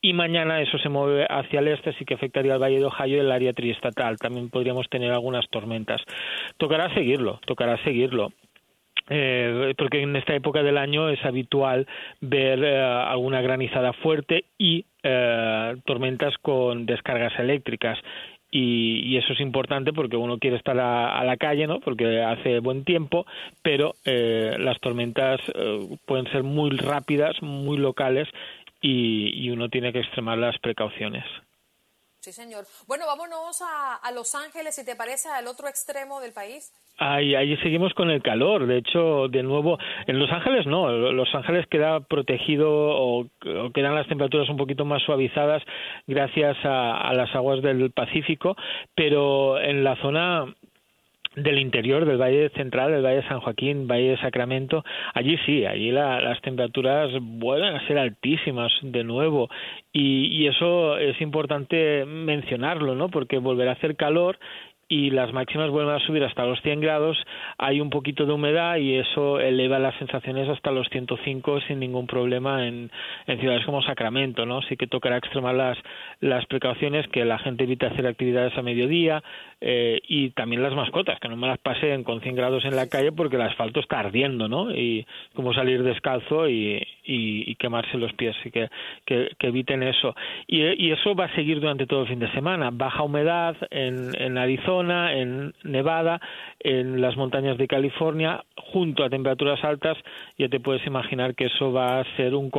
[0.00, 3.16] y mañana eso se mueve hacia el este, así que afectaría al Valle de Ohio
[3.16, 4.16] y el área triestatal.
[4.16, 6.00] También podríamos tener algunas tormentas.
[6.56, 8.32] Tocará seguirlo, tocará seguirlo.
[9.10, 11.86] Eh, porque en esta época del año es habitual
[12.20, 17.98] ver eh, alguna granizada fuerte y eh, tormentas con descargas eléctricas
[18.50, 21.80] y, y, eso es importante porque uno quiere estar a, a, la calle, ¿no?
[21.80, 23.26] Porque hace buen tiempo,
[23.62, 28.26] pero eh, las tormentas eh, pueden ser muy rápidas, muy locales
[28.80, 31.24] y, y, uno tiene que extremar las precauciones.
[32.20, 32.64] Sí, señor.
[32.86, 36.72] Bueno, vámonos a, a Los Ángeles, si te parece, al otro extremo del país.
[37.00, 38.66] Ahí, seguimos con el calor.
[38.66, 39.78] De hecho, de nuevo,
[40.08, 40.90] en Los Ángeles no.
[40.90, 43.26] Los Ángeles queda protegido o,
[43.72, 45.62] quedan las temperaturas un poquito más suavizadas
[46.08, 48.56] gracias a las aguas del Pacífico,
[48.96, 50.52] pero en la zona
[51.42, 55.64] del interior del Valle Central, del Valle de San Joaquín, Valle de Sacramento, allí sí,
[55.64, 59.48] allí la, las temperaturas vuelven a ser altísimas de nuevo
[59.92, 63.08] y, y eso es importante mencionarlo, ¿no?
[63.08, 64.38] Porque volverá a hacer calor
[64.88, 67.18] y las máximas vuelven a subir hasta los 100 grados,
[67.58, 72.06] hay un poquito de humedad y eso eleva las sensaciones hasta los 105 sin ningún
[72.06, 72.90] problema en,
[73.26, 74.62] en ciudades como Sacramento, ¿no?
[74.62, 75.78] Sí que tocará extremar las,
[76.20, 79.22] las precauciones, que la gente evite hacer actividades a mediodía
[79.60, 82.88] eh, y también las mascotas, que no me las pasen con 100 grados en la
[82.88, 84.70] calle porque el asfalto está ardiendo, ¿no?
[84.70, 88.68] Y como salir descalzo y, y, y quemarse los pies, así que,
[89.04, 90.14] que, que eviten eso.
[90.46, 92.70] Y, y, eso va a seguir durante todo el fin de semana.
[92.72, 96.20] Baja humedad en, en Arizona, en Nevada,
[96.60, 99.96] en las montañas de California, junto a temperaturas altas,
[100.38, 102.50] ya te puedes imaginar que eso va a ser un,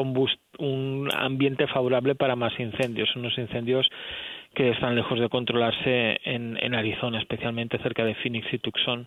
[0.60, 3.90] un ambiente favorable para más incendios, unos incendios
[4.54, 9.06] que están lejos de controlarse en, en Arizona, especialmente cerca de Phoenix y Tucson.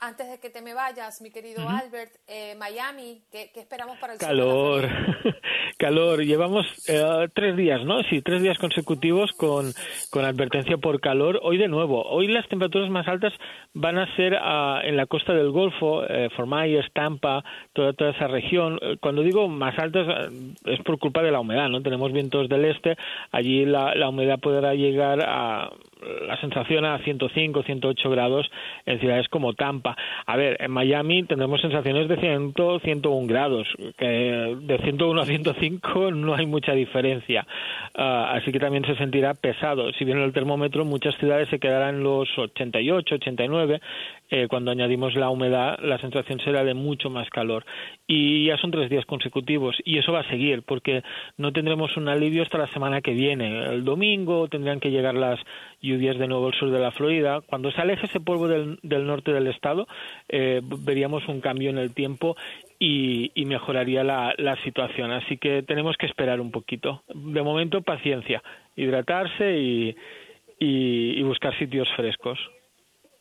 [0.00, 1.80] Antes de que te me vayas, mi querido uh -huh.
[1.80, 4.88] Albert, eh, Miami, ¿qué, ¿qué, esperamos para el calor?
[5.78, 6.22] calor.
[6.22, 8.02] Llevamos eh, tres días, ¿no?
[8.04, 9.72] Sí, tres días consecutivos con,
[10.10, 11.40] con advertencia por calor.
[11.42, 12.02] Hoy de nuevo.
[12.02, 13.32] Hoy las temperaturas más altas
[13.72, 18.10] van a ser uh, en la costa del Golfo, eh, Fort Myers, Tampa, toda, toda
[18.10, 18.78] esa región.
[19.00, 20.30] Cuando digo más altas
[20.64, 21.82] es por culpa de la humedad, ¿no?
[21.82, 22.96] Tenemos vientos del este.
[23.32, 25.70] Allí la, la humedad podrá llegar a
[26.26, 28.50] la sensación a 105, 108 grados
[28.84, 29.85] en ciudades como Tampa.
[30.26, 33.68] A ver, en Miami tendremos sensaciones de 100, 101 grados,
[33.98, 34.06] que
[34.60, 37.46] de 101 a 105 no hay mucha diferencia.
[37.96, 39.92] Uh, así que también se sentirá pesado.
[39.92, 43.80] Si bien el termómetro, muchas ciudades se quedarán los 88, 89,
[44.28, 47.64] eh, cuando añadimos la humedad, la sensación será de mucho más calor.
[48.06, 51.02] Y ya son tres días consecutivos y eso va a seguir porque
[51.36, 53.64] no tendremos un alivio hasta la semana que viene.
[53.66, 55.38] El domingo tendrían que llegar las
[55.80, 57.40] lluvias de nuevo al sur de la Florida.
[57.46, 59.86] Cuando se aleje ese polvo del, del norte del estado,
[60.28, 62.36] eh, veríamos un cambio en el tiempo
[62.78, 65.12] y, y mejoraría la, la, situación.
[65.12, 67.02] Así que tenemos que esperar un poquito.
[67.08, 68.42] De momento, paciencia,
[68.76, 69.96] hidratarse y,
[70.58, 72.38] y, y buscar sitios frescos.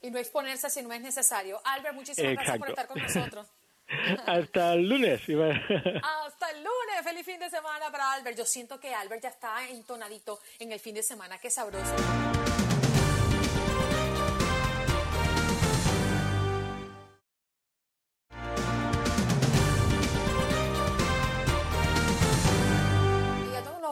[0.01, 1.57] Y no exponerse si no es necesario.
[1.65, 2.35] Albert, muchísimas Exacto.
[2.35, 3.51] gracias por estar con nosotros.
[4.25, 5.21] Hasta el lunes.
[5.29, 7.03] Hasta el lunes.
[7.03, 8.37] Feliz fin de semana para Albert.
[8.37, 11.37] Yo siento que Albert ya está entonadito en el fin de semana.
[11.37, 11.95] Qué sabroso.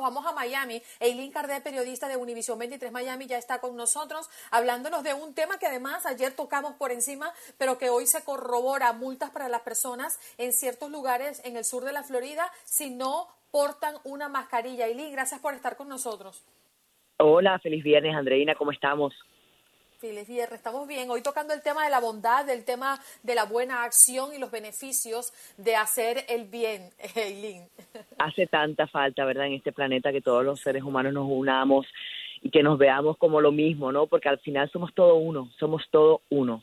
[0.04, 0.82] Vamos a Miami.
[1.00, 5.58] Eileen Cardé, periodista de Univision 23 Miami, ya está con nosotros hablándonos de un tema
[5.58, 10.20] que además ayer tocamos por encima, pero que hoy se corrobora multas para las personas
[10.38, 14.88] en ciertos lugares en el sur de la Florida si no portan una mascarilla.
[14.88, 16.44] Eileen, gracias por estar con nosotros.
[17.18, 19.14] Hola, feliz viernes, Andreina, ¿cómo estamos?
[20.04, 21.10] Feliz viernes, estamos bien.
[21.10, 24.52] Hoy tocando el tema de la bondad, del tema de la buena acción y los
[24.52, 27.70] beneficios de hacer el bien, Eileen.
[28.18, 31.88] Hace tanta falta, ¿verdad?, en este planeta que todos los seres humanos nos unamos
[32.42, 34.08] y que nos veamos como lo mismo, ¿no?
[34.08, 36.62] Porque al final somos todo uno, somos todo uno.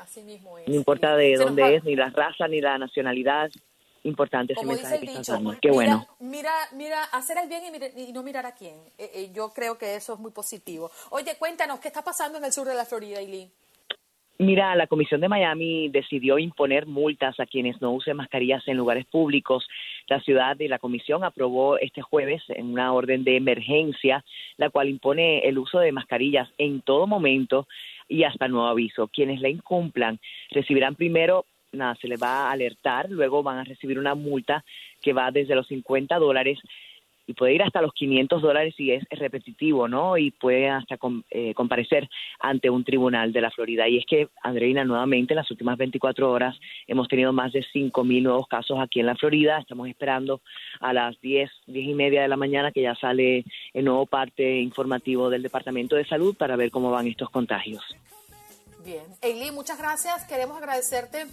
[0.00, 0.66] Así mismo es.
[0.66, 3.52] No importa de dónde es, ni la raza, ni la nacionalidad.
[4.08, 5.50] Importante ese Como dice mensaje el que dicho, dando.
[5.60, 6.06] Qué mira, bueno.
[6.20, 7.62] Mira, mira, hacer el bien
[7.96, 8.76] y, y no mirar a quién.
[8.96, 10.90] Eh, eh, yo creo que eso es muy positivo.
[11.10, 13.50] Oye, cuéntanos, ¿qué está pasando en el sur de la Florida, Eileen?
[14.40, 19.04] Mira, la Comisión de Miami decidió imponer multas a quienes no usen mascarillas en lugares
[19.04, 19.66] públicos.
[20.06, 24.24] La ciudad y la Comisión aprobó este jueves en una orden de emergencia,
[24.56, 27.66] la cual impone el uso de mascarillas en todo momento
[28.06, 29.08] y hasta nuevo aviso.
[29.08, 33.98] Quienes la incumplan recibirán primero, nada, se les va a alertar, luego van a recibir
[33.98, 34.64] una multa
[35.02, 36.58] que va desde los 50 dólares
[37.26, 40.16] y puede ir hasta los 500 dólares si es repetitivo, ¿no?
[40.16, 42.08] Y puede hasta com- eh, comparecer
[42.40, 43.86] ante un tribunal de la Florida.
[43.86, 48.22] Y es que, Andreina, nuevamente en las últimas 24 horas hemos tenido más de 5.000
[48.22, 49.58] nuevos casos aquí en la Florida.
[49.58, 50.40] Estamos esperando
[50.80, 53.44] a las 10, 10 y media de la mañana que ya sale
[53.74, 57.84] el nuevo parte informativo del Departamento de Salud para ver cómo van estos contagios.
[58.86, 59.04] Bien.
[59.20, 60.24] Eileen, muchas gracias.
[60.24, 61.26] Queremos agradecerte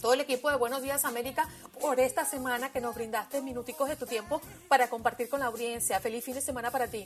[0.00, 1.48] todo el equipo de Buenos Días América
[1.80, 6.00] por esta semana que nos brindaste minuticos de tu tiempo para compartir con la audiencia.
[6.00, 7.04] Feliz fin de semana para ti.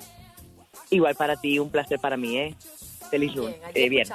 [0.90, 2.54] Igual para ti, un placer para mí, ¿eh?
[3.10, 3.58] Feliz lunes.
[3.58, 4.06] Bien, Eh, bien.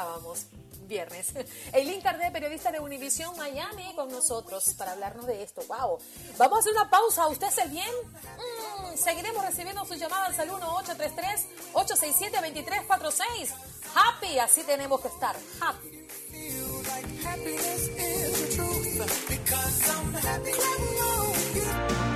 [0.88, 1.34] viernes.
[1.74, 5.62] Eileen Cardé, periodista de Univision Miami, con nosotros para hablarnos de esto.
[5.68, 5.98] ¡Wow!
[6.38, 7.28] Vamos a hacer una pausa.
[7.28, 7.90] ¿Usted hace bien?
[8.38, 13.50] Mm, seguiremos recibiendo sus llamadas al 1-833-867-2346.
[13.96, 15.36] Happy, así tenemos que estar.
[15.62, 16.06] Happy.
[16.48, 22.15] Like happiness is the truth because I'm happy.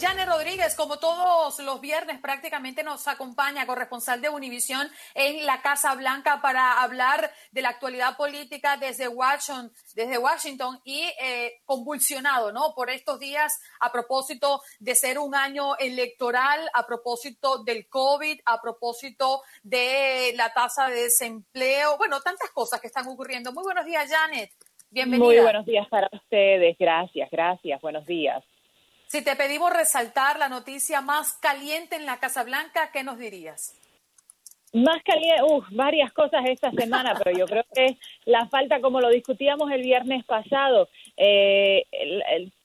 [0.00, 0.74] Janet Rodríguez.
[0.74, 6.82] Como todos los viernes, prácticamente nos acompaña corresponsal de Univisión en la Casa Blanca para
[6.82, 12.74] hablar de la actualidad política desde Washington, desde Washington y eh, convulsionado, ¿no?
[12.74, 18.60] Por estos días, a propósito de ser un año electoral, a propósito del COVID, a
[18.60, 23.52] propósito de la tasa de desempleo, bueno, tantas cosas que están ocurriendo.
[23.52, 24.50] Muy buenos días, Janet.
[24.90, 25.24] Bienvenida.
[25.24, 26.76] Muy buenos días para ustedes.
[26.78, 27.80] Gracias, gracias.
[27.82, 28.42] Buenos días.
[29.08, 33.74] Si te pedimos resaltar la noticia más caliente en la Casa Blanca, ¿qué nos dirías?
[34.72, 39.08] Más caliente, uf, varias cosas esta semana, pero yo creo que la falta, como lo
[39.08, 41.86] discutíamos el viernes pasado, eh,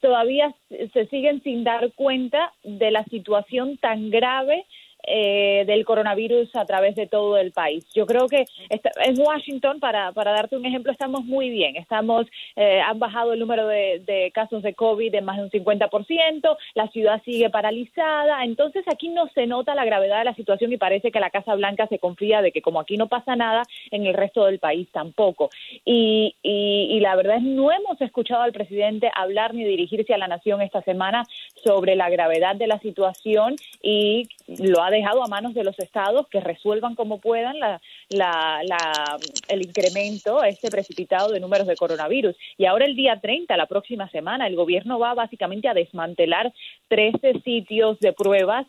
[0.00, 4.66] todavía se siguen sin dar cuenta de la situación tan grave
[5.06, 7.84] eh, del coronavirus a través de todo el país.
[7.94, 11.76] Yo creo que esta- en Washington, para, para darte un ejemplo, estamos muy bien.
[11.76, 12.26] Estamos,
[12.56, 16.56] eh, han bajado el número de, de casos de COVID de más de un 50%,
[16.74, 20.76] la ciudad sigue paralizada, entonces aquí no se nota la gravedad de la situación y
[20.76, 24.06] parece que la Casa Blanca se confía de que como aquí no pasa nada, en
[24.06, 25.50] el resto del país tampoco.
[25.84, 30.18] Y, y, y la verdad es no hemos escuchado al presidente hablar ni dirigirse a
[30.18, 31.24] la nación esta semana
[31.64, 34.28] sobre la gravedad de la situación y
[34.58, 39.16] lo ha dejado a manos de los estados que resuelvan como puedan la, la, la-
[39.48, 42.36] el incremento este precipitado de números de coronavirus.
[42.56, 46.52] Y ahora el día 30, la próxima semana, el gobierno va básicamente a desmantelar
[46.88, 48.66] 13 sitios de pruebas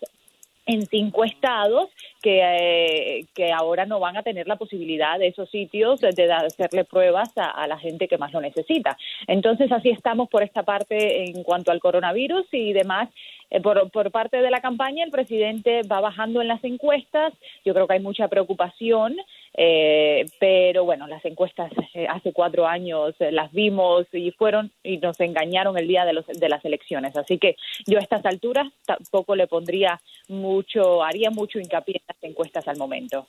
[0.65, 1.89] en cinco estados
[2.21, 6.31] que, eh, que ahora no van a tener la posibilidad de esos sitios de, de
[6.31, 8.97] hacerle pruebas a, a la gente que más lo necesita.
[9.27, 13.09] Entonces, así estamos por esta parte en cuanto al coronavirus y demás.
[13.49, 17.33] Eh, por, por parte de la campaña, el presidente va bajando en las encuestas.
[17.65, 19.17] Yo creo que hay mucha preocupación,
[19.55, 24.97] eh, pero bueno, las encuestas eh, hace cuatro años eh, las vimos y fueron y
[24.97, 27.15] nos engañaron el día de, los, de las elecciones.
[27.15, 32.23] Así que yo a estas alturas tampoco le pondría mucho, haría mucho hincapié en las
[32.23, 33.27] encuestas al momento.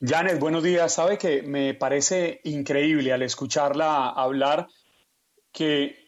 [0.00, 0.94] Janet, buenos días.
[0.94, 4.68] Sabe que me parece increíble al escucharla hablar
[5.52, 6.04] que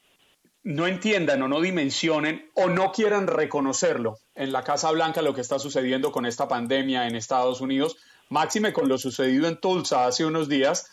[0.64, 5.40] no entiendan o no dimensionen o no quieran reconocerlo en la Casa Blanca lo que
[5.40, 7.96] está sucediendo con esta pandemia en Estados Unidos,
[8.28, 10.86] máxime con lo sucedido en Tulsa hace unos días,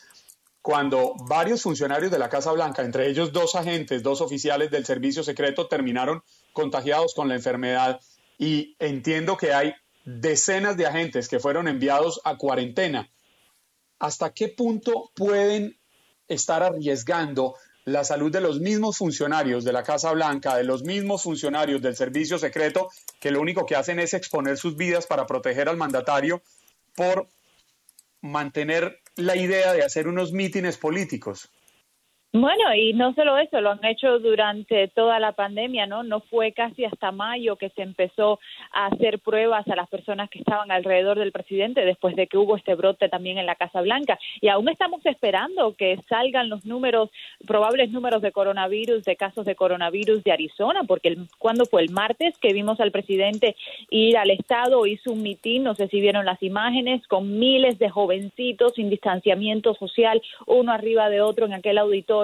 [0.62, 5.22] cuando varios funcionarios de la Casa Blanca, entre ellos dos agentes, dos oficiales del servicio
[5.22, 6.22] secreto, terminaron
[6.54, 8.00] contagiados con la enfermedad.
[8.38, 9.74] Y entiendo que hay
[10.06, 13.10] decenas de agentes que fueron enviados a cuarentena.
[13.98, 15.78] ¿Hasta qué punto pueden
[16.28, 21.22] estar arriesgando la salud de los mismos funcionarios de la Casa Blanca, de los mismos
[21.22, 22.88] funcionarios del servicio secreto,
[23.20, 26.42] que lo único que hacen es exponer sus vidas para proteger al mandatario
[26.94, 27.28] por
[28.20, 31.50] mantener la idea de hacer unos mítines políticos?
[32.36, 36.02] Bueno, y no solo eso, lo han hecho durante toda la pandemia, ¿no?
[36.02, 38.40] No fue casi hasta mayo que se empezó
[38.72, 42.56] a hacer pruebas a las personas que estaban alrededor del presidente después de que hubo
[42.56, 44.18] este brote también en la Casa Blanca.
[44.40, 47.08] Y aún estamos esperando que salgan los números,
[47.46, 51.90] probables números de coronavirus, de casos de coronavirus de Arizona, porque el, cuando fue el
[51.90, 53.54] martes que vimos al presidente
[53.90, 57.90] ir al estado, hizo un mitin, no sé si vieron las imágenes, con miles de
[57.90, 62.23] jovencitos sin distanciamiento social, uno arriba de otro en aquel auditorio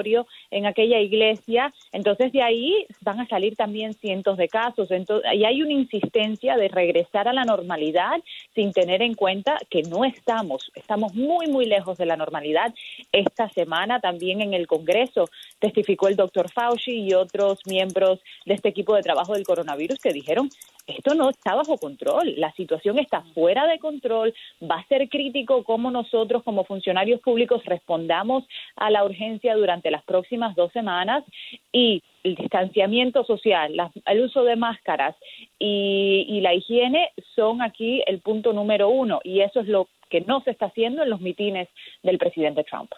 [0.50, 1.72] en aquella iglesia.
[1.92, 4.90] Entonces de ahí van a salir también cientos de casos.
[4.90, 8.20] Entonces, y hay una insistencia de regresar a la normalidad
[8.54, 12.74] sin tener en cuenta que no estamos, estamos muy, muy lejos de la normalidad.
[13.12, 15.26] Esta semana también en el Congreso
[15.58, 20.12] testificó el doctor Fauci y otros miembros de este equipo de trabajo del coronavirus que
[20.12, 20.50] dijeron
[20.86, 25.62] esto no está bajo control, la situación está fuera de control, va a ser crítico
[25.64, 28.44] cómo nosotros como funcionarios públicos respondamos
[28.76, 31.24] a la urgencia durante las próximas dos semanas
[31.72, 33.74] y el distanciamiento social,
[34.06, 35.16] el uso de máscaras
[35.58, 40.20] y, y la higiene son aquí el punto número uno y eso es lo que
[40.22, 41.68] no se está haciendo en los mitines
[42.02, 42.90] del presidente Trump.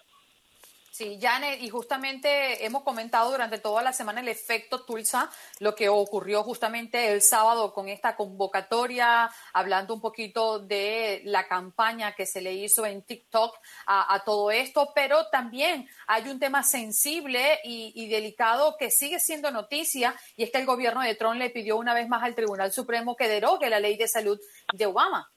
[0.93, 5.88] Sí, Janet, y justamente hemos comentado durante toda la semana el efecto Tulsa, lo que
[5.88, 12.43] ocurrió justamente el sábado con esta convocatoria, hablando un poquito de la campaña que se
[12.43, 18.11] le hizo en TikTok a, todo esto, pero también hay un tema sensible y, y,
[18.11, 21.95] delicado que sigue siendo noticia, y es que el gobierno de Trump le pidió una
[21.95, 24.38] vez más al Tribunal Supremo que derogue la ley de salud
[24.74, 25.32] de Obama.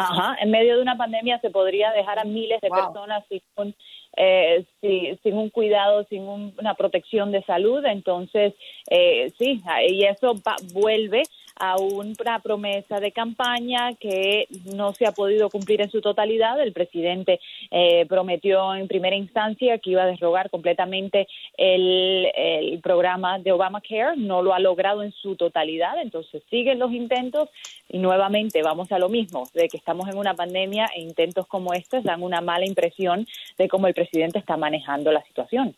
[0.00, 3.74] Ajá, en medio de una pandemia se podría dejar a miles de personas sin un,
[4.16, 7.84] eh, sin un cuidado, sin una protección de salud.
[7.84, 8.54] Entonces,
[8.88, 10.34] eh, sí, y eso
[10.72, 11.24] vuelve
[11.58, 16.60] a una promesa de campaña que no se ha podido cumplir en su totalidad.
[16.60, 17.40] El presidente
[17.70, 24.16] eh, prometió en primera instancia que iba a desrogar completamente el, el programa de Obamacare,
[24.16, 27.48] no lo ha logrado en su totalidad, entonces siguen los intentos
[27.88, 31.72] y nuevamente vamos a lo mismo, de que estamos en una pandemia e intentos como
[31.72, 35.74] estos dan una mala impresión de cómo el presidente está manejando la situación.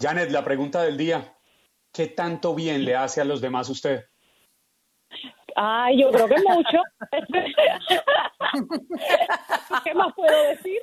[0.00, 1.36] Janet, la pregunta del día,
[1.92, 4.06] ¿qué tanto bien le hace a los demás usted?
[5.54, 6.78] Ay, yo creo que mucho.
[9.84, 10.80] ¿Qué más puedo decir?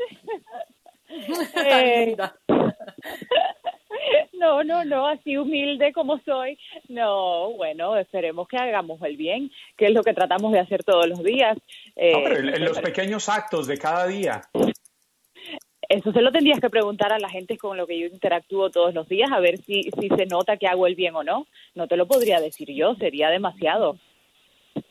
[1.65, 2.15] Eh,
[4.33, 6.57] no, no, no, así humilde como soy.
[6.87, 11.07] No, bueno, esperemos que hagamos el bien, que es lo que tratamos de hacer todos
[11.07, 11.57] los días.
[11.95, 14.41] Eh, no, pero en, en los pequeños actos de cada día.
[15.89, 18.93] Eso se lo tendrías que preguntar a la gente con lo que yo interactúo todos
[18.93, 21.47] los días, a ver si, si se nota que hago el bien o no.
[21.73, 23.97] No te lo podría decir yo, sería demasiado.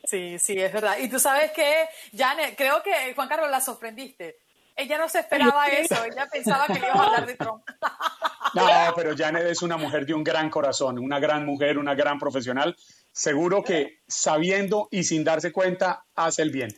[0.05, 0.97] Sí, sí, es verdad.
[0.99, 4.39] Y tú sabes que, Janet, creo que Juan Carlos la sorprendiste.
[4.75, 7.65] Ella no se esperaba eso, ella pensaba que iba a hablar de Trump.
[8.55, 8.67] No,
[8.97, 12.75] pero Janet es una mujer de un gran corazón, una gran mujer, una gran profesional.
[13.13, 16.71] Seguro que sabiendo y sin darse cuenta hace el bien.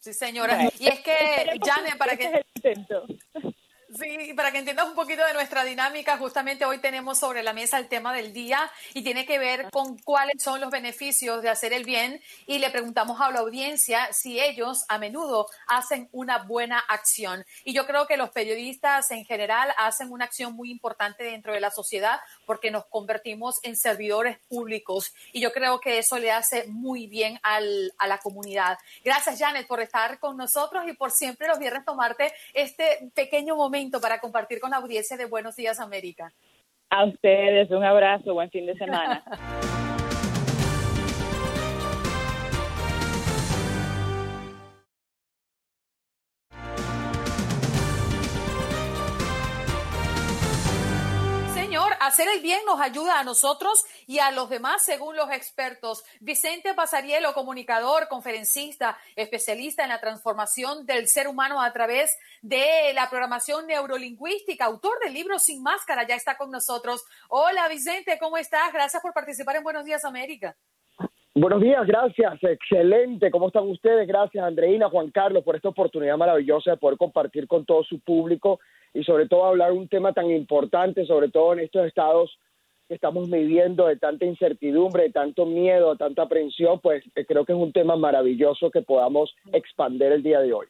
[0.00, 0.68] Sí, señora.
[0.76, 2.44] Y es que, Janet, para que...
[4.00, 7.78] Sí, para que entiendas un poquito de nuestra dinámica, justamente hoy tenemos sobre la mesa
[7.78, 11.72] el tema del día y tiene que ver con cuáles son los beneficios de hacer
[11.72, 16.80] el bien y le preguntamos a la audiencia si ellos a menudo hacen una buena
[16.80, 17.44] acción.
[17.62, 21.60] Y yo creo que los periodistas en general hacen una acción muy importante dentro de
[21.60, 26.66] la sociedad porque nos convertimos en servidores públicos y yo creo que eso le hace
[26.66, 28.76] muy bien al, a la comunidad.
[29.04, 33.83] Gracias Janet por estar con nosotros y por siempre los viernes tomarte este pequeño momento
[33.90, 36.32] para compartir con la audiencia de Buenos Días América.
[36.90, 39.24] A ustedes, un abrazo, buen fin de semana.
[52.06, 56.04] Hacer el bien nos ayuda a nosotros y a los demás, según los expertos.
[56.20, 63.08] Vicente Pasarielo, comunicador, conferencista, especialista en la transformación del ser humano a través de la
[63.08, 67.04] programación neurolingüística, autor del libro Sin Máscara, ya está con nosotros.
[67.28, 68.72] Hola Vicente, ¿cómo estás?
[68.72, 70.56] Gracias por participar en Buenos Días América.
[71.36, 73.28] Buenos días, gracias, excelente.
[73.32, 74.06] ¿Cómo están ustedes?
[74.06, 78.60] Gracias, Andreina, Juan Carlos, por esta oportunidad maravillosa de poder compartir con todo su público
[78.92, 82.38] y sobre todo hablar un tema tan importante, sobre todo en estos estados
[82.86, 87.44] que estamos viviendo de tanta incertidumbre, de tanto miedo, de tanta aprensión, pues eh, creo
[87.44, 90.68] que es un tema maravilloso que podamos expander el día de hoy.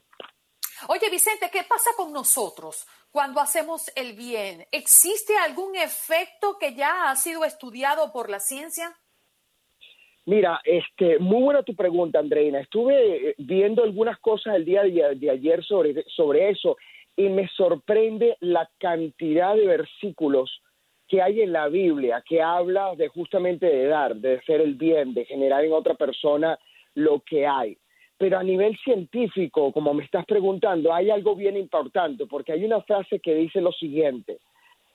[0.88, 4.66] Oye, Vicente, ¿qué pasa con nosotros cuando hacemos el bien?
[4.72, 8.96] ¿Existe algún efecto que ya ha sido estudiado por la ciencia?
[10.26, 12.60] Mira, este, muy buena tu pregunta, Andreina.
[12.60, 16.76] Estuve eh, viendo algunas cosas el día de, ayer sobre, sobre eso
[17.14, 20.62] y me sorprende la cantidad de versículos
[21.06, 25.12] que hay en la Biblia que habla de justamente de dar, de hacer el bien,
[25.12, 26.58] de generar en otra persona
[26.94, 27.76] lo que hay.
[28.16, 32.80] Pero a nivel científico, como me estás preguntando, hay algo bien importante, porque hay una
[32.80, 34.38] frase que dice lo siguiente,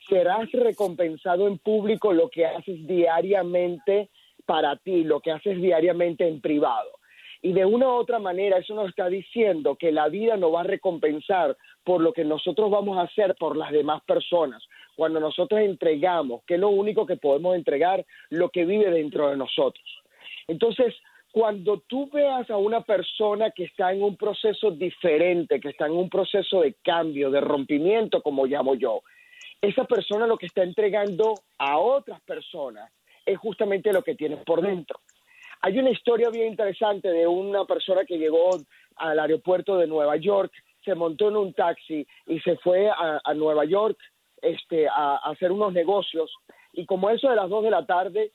[0.08, 4.10] serás recompensado en público lo que haces diariamente
[4.50, 6.90] para ti, lo que haces diariamente en privado.
[7.40, 10.62] Y de una u otra manera eso nos está diciendo que la vida nos va
[10.62, 14.64] a recompensar por lo que nosotros vamos a hacer por las demás personas.
[14.96, 19.38] Cuando nosotros entregamos, que es lo único que podemos entregar, lo que vive dentro de
[19.38, 19.86] nosotros.
[20.48, 20.96] Entonces,
[21.32, 25.92] cuando tú veas a una persona que está en un proceso diferente, que está en
[25.92, 29.04] un proceso de cambio, de rompimiento, como llamo yo,
[29.62, 32.92] esa persona lo que está entregando a otras personas
[33.30, 35.00] es justamente lo que tiene por dentro.
[35.62, 38.50] Hay una historia bien interesante de una persona que llegó
[38.96, 40.52] al aeropuerto de Nueva York,
[40.84, 43.98] se montó en un taxi y se fue a, a Nueva York
[44.42, 46.34] este, a, a hacer unos negocios.
[46.74, 48.32] Y como eso de las dos de la tarde,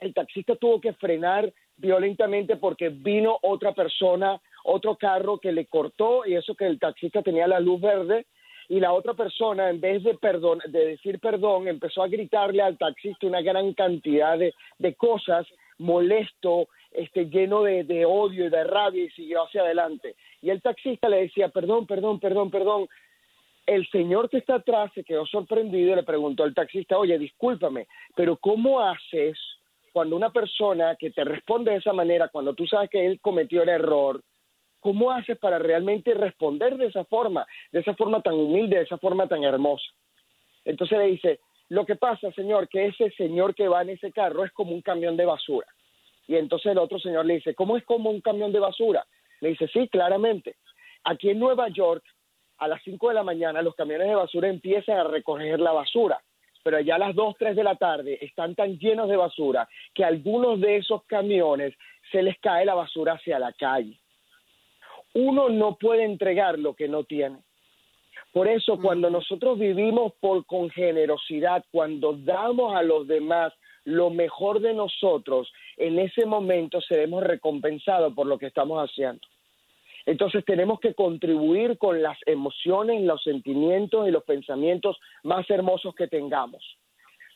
[0.00, 6.26] el taxista tuvo que frenar violentamente porque vino otra persona, otro carro que le cortó
[6.26, 8.26] y eso que el taxista tenía la luz verde
[8.68, 12.78] y la otra persona en vez de perdón de decir perdón empezó a gritarle al
[12.78, 15.46] taxista una gran cantidad de, de cosas
[15.78, 20.14] molesto este lleno de, de odio y de rabia y siguió hacia adelante.
[20.42, 22.88] Y el taxista le decía perdón perdón perdón perdón
[23.64, 27.86] el señor que está atrás se quedó sorprendido y le preguntó al taxista oye discúlpame
[28.14, 29.38] pero cómo haces
[29.92, 33.62] cuando una persona que te responde de esa manera, cuando tú sabes que él cometió
[33.62, 34.22] el error,
[34.82, 38.98] ¿cómo haces para realmente responder de esa forma, de esa forma tan humilde, de esa
[38.98, 39.86] forma tan hermosa?
[40.64, 44.44] Entonces le dice, lo que pasa, señor, que ese señor que va en ese carro
[44.44, 45.66] es como un camión de basura.
[46.26, 49.06] Y entonces el otro señor le dice, ¿cómo es como un camión de basura?
[49.40, 50.56] Le dice, sí, claramente.
[51.04, 52.04] Aquí en Nueva York,
[52.58, 56.20] a las 5 de la mañana, los camiones de basura empiezan a recoger la basura
[56.62, 60.04] pero ya a las 2, 3 de la tarde están tan llenos de basura que
[60.04, 61.74] a algunos de esos camiones
[62.10, 63.98] se les cae la basura hacia la calle.
[65.14, 67.38] Uno no puede entregar lo que no tiene.
[68.32, 73.52] Por eso cuando nosotros vivimos por con generosidad, cuando damos a los demás
[73.84, 79.20] lo mejor de nosotros, en ese momento seremos recompensados por lo que estamos haciendo.
[80.06, 86.08] Entonces tenemos que contribuir con las emociones, los sentimientos y los pensamientos más hermosos que
[86.08, 86.62] tengamos.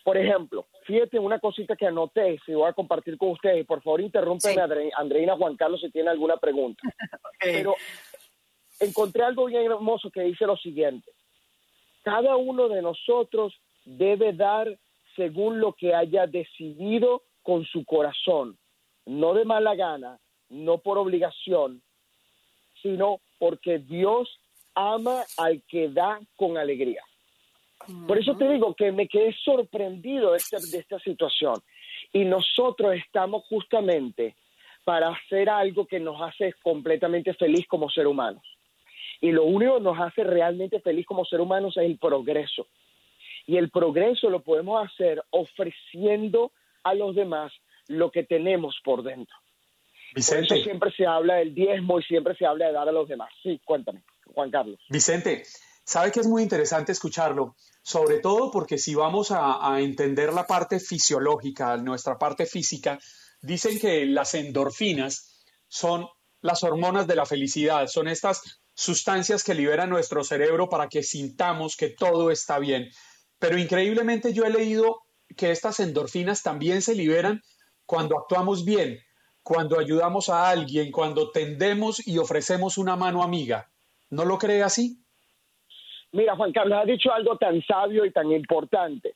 [0.07, 4.01] Por ejemplo, fíjate una cosita que anoté, si voy a compartir con ustedes, por favor
[4.01, 6.81] interrúmpeme, Andre- Andreina Juan Carlos, si tiene alguna pregunta.
[7.41, 7.75] Pero
[8.79, 11.11] encontré algo bien hermoso que dice lo siguiente,
[12.05, 13.53] cada uno de nosotros
[13.85, 14.79] debe dar
[15.17, 18.57] según lo que haya decidido con su corazón,
[19.07, 21.83] no de mala gana, no por obligación,
[22.81, 24.29] sino porque Dios
[24.77, 27.03] ama al que da con alegría.
[28.07, 31.55] Por eso te digo que me quedé sorprendido de esta, de esta situación.
[32.13, 34.37] Y nosotros estamos justamente
[34.85, 38.43] para hacer algo que nos hace completamente feliz como ser humanos.
[39.21, 42.69] Y lo único que nos hace realmente feliz como ser humanos es el progreso.
[43.47, 46.53] Y el progreso lo podemos hacer ofreciendo
[46.85, 47.53] a los demás
[47.89, 49.37] lo que tenemos por dentro.
[50.13, 50.63] Por eso Vicente.
[50.63, 53.31] siempre se habla del diezmo y siempre se habla de dar a los demás.
[53.43, 54.03] Sí, cuéntame,
[54.35, 54.79] Juan Carlos.
[54.89, 55.43] Vicente,
[55.85, 57.55] sabe que es muy interesante escucharlo,
[57.87, 62.99] sobre todo porque si vamos a, entender la parte fisiológica, nuestra parte física,
[63.41, 66.09] dicen que las endorfinas son
[66.41, 68.43] las hormonas de la felicidad, son estas
[68.75, 72.91] sustancias que libera nuestro cerebro para que sintamos que todo está bien.
[73.39, 75.03] Pero increíblemente yo he leído
[75.37, 77.41] que estas endorfinas también se liberan
[77.85, 78.99] cuando actuamos bien,
[79.45, 83.71] cuando ayudamos a alguien, cuando tendemos y ofrecemos una mano amiga.
[84.11, 85.06] ¿No lo cree así?
[86.13, 89.13] Mira, Juan Carlos, has dicho algo tan sabio y tan importante.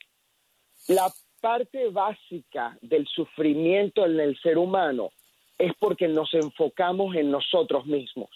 [0.89, 1.11] La
[1.41, 5.11] parte básica del sufrimiento en el ser humano
[5.59, 8.31] es porque nos enfocamos en nosotros mismos.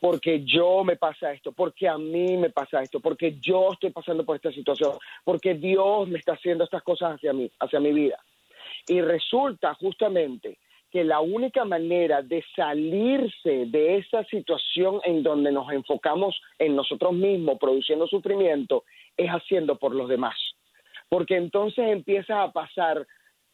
[0.00, 4.24] Porque yo me pasa esto, porque a mí me pasa esto, porque yo estoy pasando
[4.24, 4.92] por esta situación,
[5.24, 8.18] porque Dios me está haciendo estas cosas hacia mí, hacia mi vida.
[8.86, 10.58] Y resulta justamente
[10.90, 17.12] que la única manera de salirse de esa situación en donde nos enfocamos en nosotros
[17.12, 18.84] mismos, produciendo sufrimiento,
[19.16, 20.36] es haciendo por los demás.
[21.08, 23.06] Porque entonces empiezas a pasar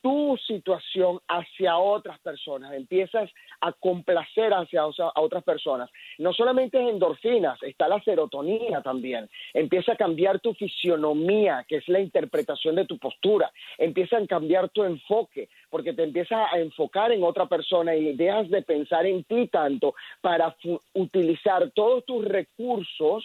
[0.05, 3.31] tu situación hacia otras personas, empiezas
[3.63, 5.89] a complacer hacia a otras personas.
[6.19, 9.31] No solamente es endorfinas, está la serotonina también.
[9.55, 13.51] Empieza a cambiar tu fisionomía, que es la interpretación de tu postura.
[13.79, 18.51] Empieza a cambiar tu enfoque, porque te empiezas a enfocar en otra persona y dejas
[18.51, 20.55] de pensar en ti tanto para
[20.93, 23.25] utilizar todos tus recursos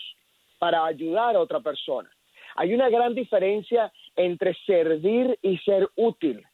[0.59, 2.09] para ayudar a otra persona.
[2.55, 6.45] Hay una gran diferencia entre servir y ser útil.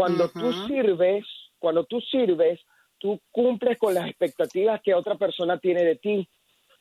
[0.00, 1.26] Cuando tú sirves,
[1.58, 2.58] cuando tú sirves,
[2.96, 6.26] tú cumples con las expectativas que otra persona tiene de ti.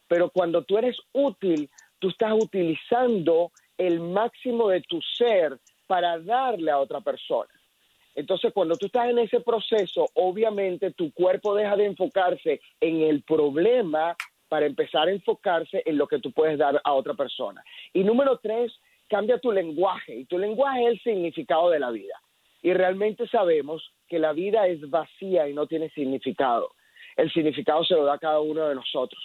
[0.08, 6.72] Pero cuando tú eres útil, tú estás utilizando el máximo de tu ser para darle
[6.72, 7.50] a otra persona.
[8.16, 13.24] Entonces, cuando tú estás en ese proceso, obviamente tu cuerpo deja de enfocarse en el
[13.24, 14.16] problema
[14.48, 17.62] para empezar a enfocarse en lo que tú puedes dar a otra persona.
[17.92, 20.16] Y número tres, cambia tu lenguaje.
[20.16, 22.16] Y tu lenguaje es el significado de la vida.
[22.62, 26.72] Y realmente sabemos que la vida es vacía y no tiene significado.
[27.16, 29.22] El significado se lo da cada uno de nosotros.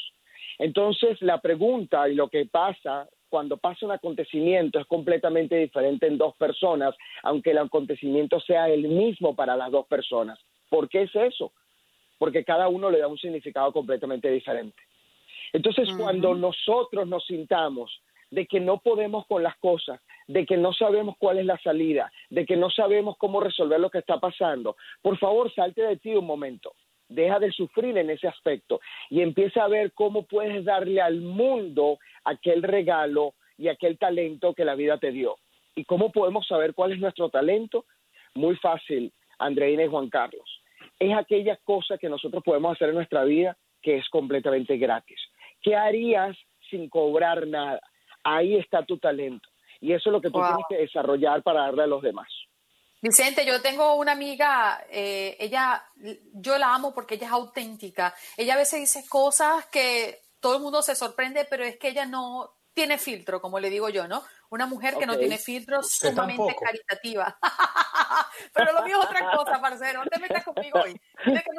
[0.58, 6.16] Entonces, la pregunta y lo que pasa cuando pasa un acontecimiento es completamente diferente en
[6.16, 10.38] dos personas, aunque el acontecimiento sea el mismo para las dos personas.
[10.68, 11.52] ¿Por qué es eso?
[12.18, 14.80] Porque cada uno le da un significado completamente diferente.
[15.52, 18.00] Entonces, cuando nosotros nos sintamos
[18.34, 22.10] de que no podemos con las cosas, de que no sabemos cuál es la salida,
[22.30, 26.16] de que no sabemos cómo resolver lo que está pasando, por favor, salte de ti
[26.16, 26.72] un momento.
[27.08, 31.98] Deja de sufrir en ese aspecto y empieza a ver cómo puedes darle al mundo
[32.24, 35.36] aquel regalo y aquel talento que la vida te dio.
[35.76, 37.84] ¿Y cómo podemos saber cuál es nuestro talento?
[38.34, 40.60] Muy fácil, Andreina y Juan Carlos.
[40.98, 45.20] Es aquella cosa que nosotros podemos hacer en nuestra vida que es completamente gratis.
[45.62, 46.36] ¿Qué harías
[46.68, 47.80] sin cobrar nada?
[48.24, 49.48] Ahí está tu talento.
[49.80, 50.46] Y eso es lo que tú Wow.
[50.46, 52.28] tienes que desarrollar para darle a los demás.
[53.02, 55.84] Vicente, yo tengo una amiga, eh, ella,
[56.32, 58.14] yo la amo porque ella es auténtica.
[58.36, 62.06] Ella a veces dice cosas que todo el mundo se sorprende, pero es que ella
[62.06, 64.22] no tiene filtro, como le digo yo, ¿no?
[64.54, 66.64] Una mujer que no tiene filtro, Usted sumamente tampoco.
[66.64, 67.36] caritativa.
[68.54, 70.04] pero lo mío es otra cosa, parcero.
[70.04, 70.92] No te metas conmigo hoy.
[71.26, 71.50] Dile que.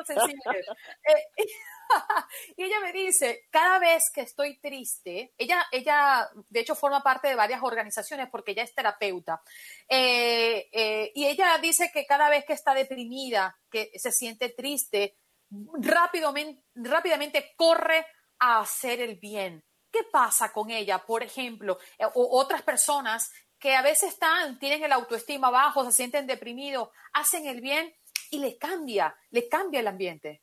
[1.04, 1.48] Eh,
[2.56, 7.28] y ella me dice, cada vez que estoy triste, ella, ella de hecho forma parte
[7.28, 9.42] de varias organizaciones porque ella es terapeuta,
[9.90, 15.18] Eh, eh, y ella dice que cada vez que está deprimida, que se siente triste,
[15.82, 18.08] rápidamente, rápidamente corre
[18.40, 19.66] a hacer el bien.
[19.96, 24.84] ¿Qué pasa con ella, por ejemplo, eh, o otras personas que a veces están, tienen
[24.84, 27.94] el autoestima bajo, se sienten deprimidos, hacen el bien
[28.30, 30.42] y le cambia, le cambia el ambiente?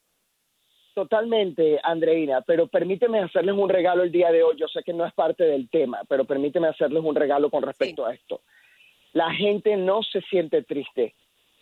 [0.95, 4.57] Totalmente, Andreina, pero permíteme hacerles un regalo el día de hoy.
[4.59, 8.07] Yo sé que no es parte del tema, pero permíteme hacerles un regalo con respecto
[8.07, 8.41] a esto.
[9.13, 11.15] La gente no se siente triste,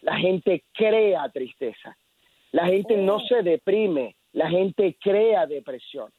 [0.02, 1.96] la gente crea tristeza.
[2.52, 6.12] La gente no se deprime, la gente crea depresión.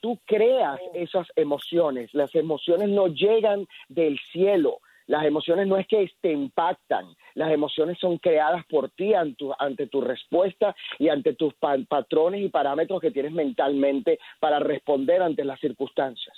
[0.00, 6.10] Tú creas esas emociones, las emociones no llegan del cielo, las emociones no es que
[6.20, 11.34] te impactan, las emociones son creadas por ti ante tu, ante tu respuesta y ante
[11.34, 16.36] tus pa- patrones y parámetros que tienes mentalmente para responder ante las circunstancias.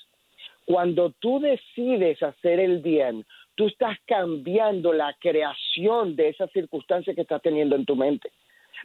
[0.65, 7.21] Cuando tú decides hacer el bien, tú estás cambiando la creación de esa circunstancia que
[7.23, 8.31] estás teniendo en tu mente.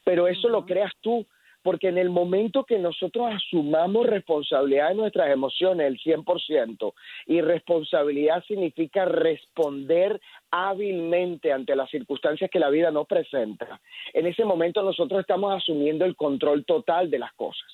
[0.04, 1.26] Pero eso lo creas tú,
[1.68, 6.94] porque en el momento que nosotros asumamos responsabilidad de nuestras emociones, el 100%,
[7.26, 13.82] y responsabilidad significa responder hábilmente ante las circunstancias que la vida nos presenta,
[14.14, 17.68] en ese momento nosotros estamos asumiendo el control total de las cosas.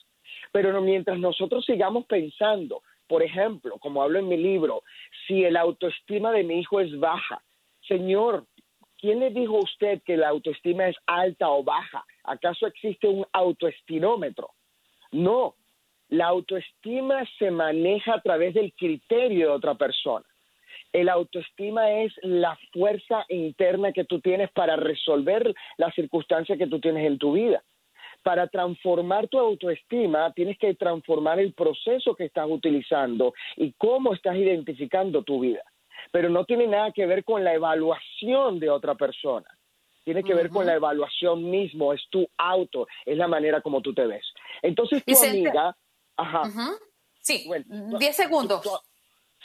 [0.52, 4.82] Pero mientras nosotros sigamos pensando, por ejemplo, como hablo en mi libro,
[5.28, 7.44] si el autoestima de mi hijo es baja,
[7.88, 8.46] señor,
[8.98, 12.04] ¿quién le dijo a usted que la autoestima es alta o baja?
[12.24, 14.52] ¿Acaso existe un autoestinómetro?
[15.12, 15.56] No,
[16.10, 20.26] la autoestima se maneja a través del criterio de otra persona.
[20.92, 26.80] El autoestima es la fuerza interna que tú tienes para resolver las circunstancias que tú
[26.80, 27.64] tienes en tu vida.
[28.22, 34.36] Para transformar tu autoestima, tienes que transformar el proceso que estás utilizando y cómo estás
[34.36, 35.64] identificando tu vida.
[36.12, 39.48] Pero no tiene nada que ver con la evaluación de otra persona.
[40.04, 43.93] Tiene que ver con la evaluación mismo, es tu auto, es la manera como tú
[43.93, 44.26] te ves.
[44.62, 45.47] Entonces tu Vicente.
[45.49, 45.78] amiga,
[46.18, 46.43] ajá.
[47.22, 47.49] Sí,
[47.99, 48.62] 10 segundos.
[48.62, 48.80] tu- tu-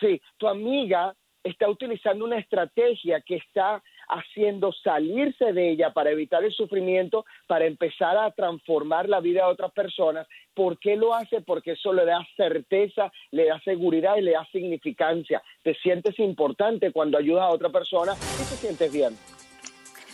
[0.01, 6.43] sí, tu amiga está utilizando una estrategia que está haciendo salirse de ella para evitar
[6.43, 10.27] el sufrimiento, para empezar a transformar la vida de otras personas.
[10.55, 11.41] ¿Por qué lo hace?
[11.41, 15.41] Porque eso le da certeza, le da seguridad y le da significancia.
[15.63, 19.15] Te sientes importante cuando ayudas a otra persona y te sientes bien.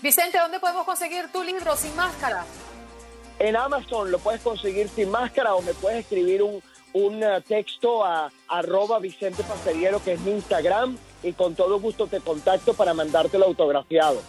[0.04, 2.44] Vicente, ¿dónde podemos conseguir tu libro sin máscara?
[3.38, 8.04] En Amazon lo puedes conseguir sin máscara o me puedes escribir un, un eh, texto
[8.04, 12.92] a arroba Vicente Pasteriero, que es mi Instagram, y con todo gusto te contacto para
[12.92, 14.20] mandártelo autografiado.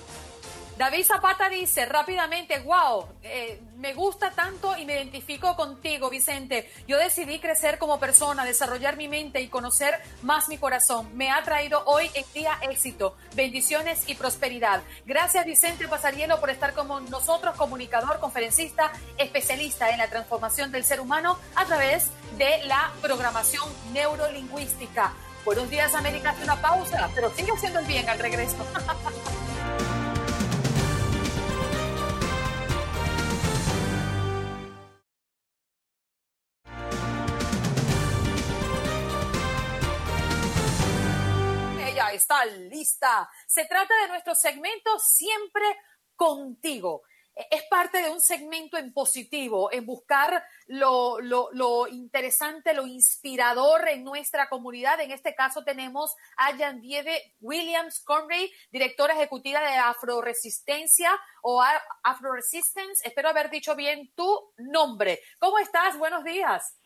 [0.78, 6.70] David Zapata dice rápidamente, wow, eh, me gusta tanto y me identifico contigo, Vicente.
[6.86, 11.16] Yo decidí crecer como persona, desarrollar mi mente y conocer más mi corazón.
[11.16, 14.82] Me ha traído hoy en día éxito, bendiciones y prosperidad.
[15.06, 21.00] Gracias, Vicente Pasarielo, por estar con nosotros, comunicador, conferencista, especialista en la transformación del ser
[21.00, 23.64] humano a través de la programación
[23.94, 25.14] neurolingüística.
[25.46, 26.32] Buenos días, América.
[26.32, 28.58] Hace una pausa, pero sigue haciendo bien al regreso.
[42.16, 43.30] está lista.
[43.48, 45.64] Se trata de nuestro segmento Siempre
[46.16, 47.04] contigo.
[47.36, 53.90] E- Es parte de un segmento en positivo, en buscar lo, lo- interesante, lo inspirador
[53.90, 55.00] en nuestra comunidad.
[55.02, 61.12] En este caso tenemos a Yandieve Williams Conray, directora ejecutiva de Afroresistencia
[61.44, 61.62] o
[62.04, 63.06] Afroresistance.
[63.06, 65.20] Espero haber dicho bien tu nombre.
[65.40, 65.98] ¿Cómo estás?
[65.98, 66.80] Buenos días.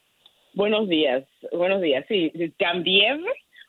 [0.53, 2.03] Buenos días, buenos días.
[2.07, 3.23] Sí, también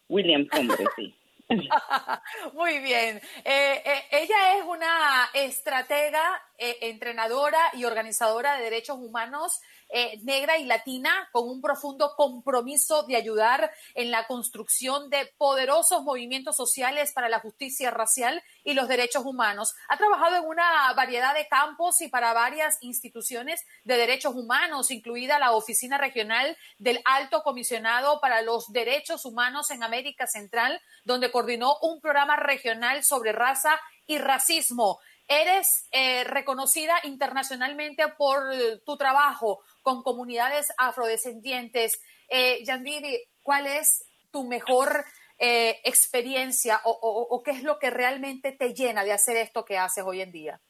[0.09, 1.15] William Combre, sí.
[2.55, 3.21] Muy bien.
[3.45, 6.23] Eh, eh, ella es una estratega,
[6.59, 9.61] eh, entrenadora y organizadora de derechos humanos
[9.93, 16.03] eh, negra y latina con un profundo compromiso de ayudar en la construcción de poderosos
[16.03, 19.75] movimientos sociales para la justicia racial y los derechos humanos.
[19.89, 25.39] Ha trabajado en una variedad de campos y para varias instituciones de derechos humanos, incluida
[25.39, 31.77] la Oficina Regional del Alto Comisionado para los Derechos Humanos en América Central, donde coordinó
[31.83, 35.01] un programa regional sobre raza y racismo.
[35.29, 38.51] Eres eh, reconocida internacionalmente por
[38.85, 42.01] tu trabajo con comunidades afrodescendientes.
[42.29, 45.05] Eh, Yandiri, ¿cuál es tu mejor
[45.39, 49.65] eh, experiencia o, o- o qué es lo que realmente te llena de hacer esto
[49.65, 50.61] que haces hoy en día?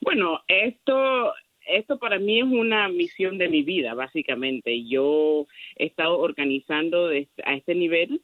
[0.00, 1.32] Bueno, esto,
[1.66, 4.84] esto para mí es una misión de mi vida, básicamente.
[4.88, 5.46] Yo
[5.76, 8.22] he estado organizando a este nivel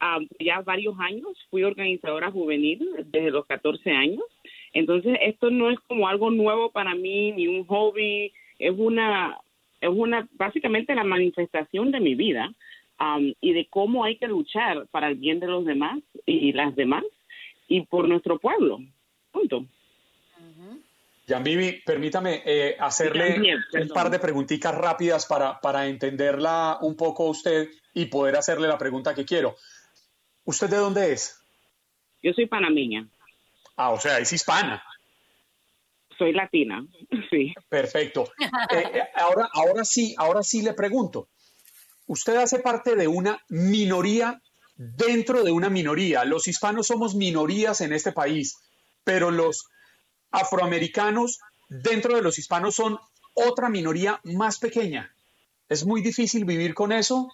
[0.00, 1.36] ah, ya varios años.
[1.50, 4.24] Fui organizadora juvenil desde los 14 años.
[4.72, 8.32] Entonces, esto no es como algo nuevo para mí, ni un hobby.
[8.58, 9.38] Es una,
[9.80, 12.52] es una, básicamente la manifestación de mi vida
[12.98, 16.74] am, y de cómo hay que luchar para el bien de los demás y las
[16.74, 17.04] demás
[17.68, 18.80] y por nuestro pueblo.
[19.32, 19.66] Punto.
[21.28, 26.96] Jan Vivi, permítame eh, hacerle También, un par de preguntitas rápidas para, para entenderla un
[26.96, 29.56] poco a usted y poder hacerle la pregunta que quiero.
[30.44, 31.42] ¿Usted de dónde es?
[32.22, 33.08] Yo soy panameña.
[33.76, 34.82] Ah, o sea, es hispana.
[36.18, 36.86] Soy latina,
[37.30, 37.52] sí.
[37.68, 38.30] Perfecto.
[38.38, 41.28] Eh, eh, ahora, ahora sí, ahora sí le pregunto.
[42.06, 44.40] Usted hace parte de una minoría
[44.76, 46.24] dentro de una minoría.
[46.24, 48.56] Los hispanos somos minorías en este país,
[49.04, 49.68] pero los
[50.30, 52.98] afroamericanos dentro de los hispanos son
[53.34, 55.12] otra minoría más pequeña.
[55.68, 57.32] ¿Es muy difícil vivir con eso?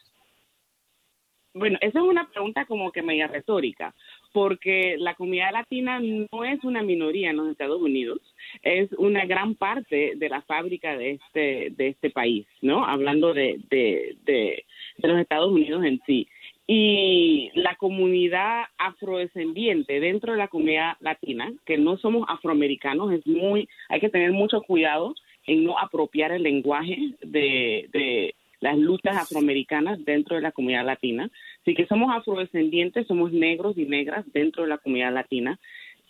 [1.55, 3.95] Bueno, esa es una pregunta como que media retórica,
[4.33, 8.21] porque la comunidad latina no es una minoría en los Estados Unidos,
[8.63, 12.87] es una gran parte de la fábrica de este, de este país, ¿no?
[12.87, 14.65] Hablando de, de, de,
[15.03, 16.27] los Estados Unidos en sí.
[16.67, 23.69] Y la comunidad afrodescendiente dentro de la comunidad latina, que no somos afroamericanos, es muy,
[23.91, 25.15] hay que tener mucho cuidado
[25.47, 31.29] en no apropiar el lenguaje de, de las luchas afroamericanas dentro de la comunidad latina.
[31.61, 35.59] Así que somos afrodescendientes, somos negros y negras dentro de la comunidad latina.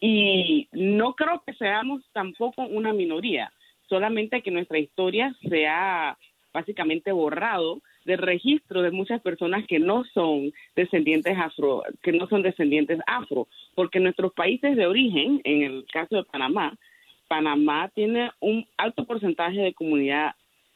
[0.01, 3.51] Y no creo que seamos tampoco una minoría,
[3.89, 6.19] solamente que nuestra historia se ha
[6.53, 12.43] básicamente borrado del registro de muchas personas que no son descendientes afro, que no son
[12.43, 16.77] descendientes afro, porque nuestros países de origen, en el caso de Panamá,
[17.29, 20.35] Panamá tiene un alto porcentaje de comunidad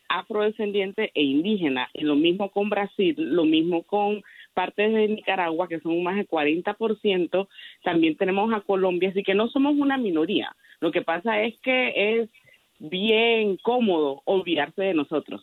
[0.08, 4.22] afrodescendiente e indígena, y lo mismo con Brasil, lo mismo con
[4.54, 7.48] partes de Nicaragua, que son más del 40%,
[7.84, 10.56] también tenemos a Colombia, así que no somos una minoría.
[10.80, 12.30] Lo que pasa es que es
[12.78, 15.42] bien cómodo olvidarse de nosotros.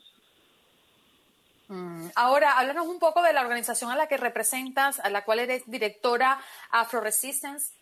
[1.67, 5.39] Mm, Ahora, háblanos un poco de la organización a la que representas, a la cual
[5.39, 6.39] eres directora
[6.71, 7.73] Afro Resistance.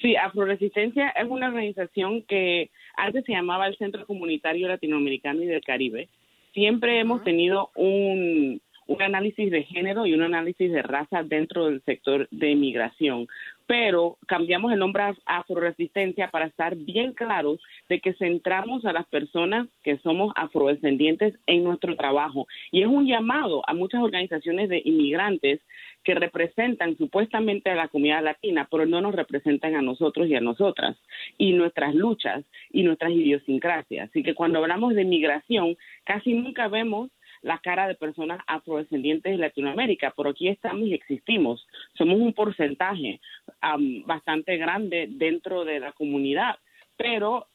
[0.00, 5.62] Sí, Afroresistencia es una organización que antes se llamaba el Centro Comunitario Latinoamericano y del
[5.62, 6.08] Caribe.
[6.54, 11.82] Siempre hemos tenido un, un análisis de género y un análisis de raza dentro del
[11.82, 13.28] sector de migración,
[13.66, 19.06] pero cambiamos el nombre a Afroresistencia para estar bien claros de que centramos a las
[19.06, 22.48] personas que somos afrodescendientes en nuestro trabajo.
[22.72, 25.60] Y es un llamado a muchas organizaciones de inmigrantes
[26.02, 30.40] que representan supuestamente a la comunidad latina, pero no nos representan a nosotros y a
[30.40, 30.96] nosotras,
[31.38, 34.08] y nuestras luchas y nuestras idiosincrasias.
[34.08, 37.10] Así que cuando hablamos de migración, casi nunca vemos
[37.42, 41.66] la cara de personas afrodescendientes de Latinoamérica, pero aquí estamos y existimos.
[41.96, 43.20] Somos un porcentaje
[43.60, 46.58] am, bastante grande dentro de la comunidad,
[46.96, 47.46] pero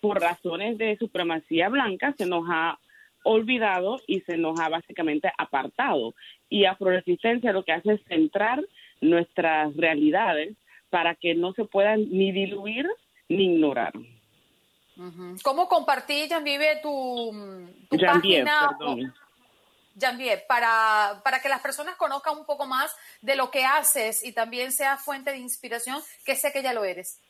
[0.00, 2.78] por razones de supremacía blanca se nos ha
[3.22, 6.14] olvidado y se nos ha básicamente apartado.
[6.48, 8.64] Y afroresistencia lo que hace es centrar
[9.00, 10.56] nuestras realidades
[10.90, 12.88] para que no se puedan ni diluir
[13.28, 13.92] ni ignorar.
[15.42, 17.32] ¿Cómo compartí, Janvive, tu,
[17.88, 18.76] tu Jean-Pierre, página?
[18.78, 19.14] perdón.
[19.98, 24.32] Janvier, para, para que las personas conozcan un poco más de lo que haces y
[24.32, 27.20] también sea fuente de inspiración, que sé que ya lo eres.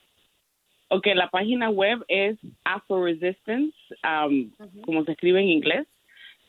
[0.93, 3.73] Ok, la página web es Afro Resistance,
[4.03, 5.87] um, como se escribe en inglés,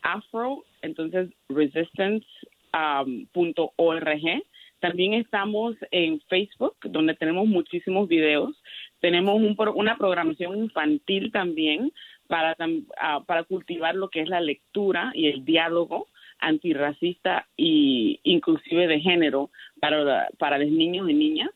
[0.02, 2.26] Afro, entonces resistance
[2.74, 4.42] um, punto org.
[4.80, 8.60] También estamos en Facebook, donde tenemos muchísimos videos.
[8.98, 11.92] Tenemos un una programación infantil también
[12.26, 12.56] para,
[13.00, 16.08] ah, para cultivar lo que es la lectura y el diálogo
[16.40, 21.50] antirracista y inclusive de género para, la- para los niños y niñas.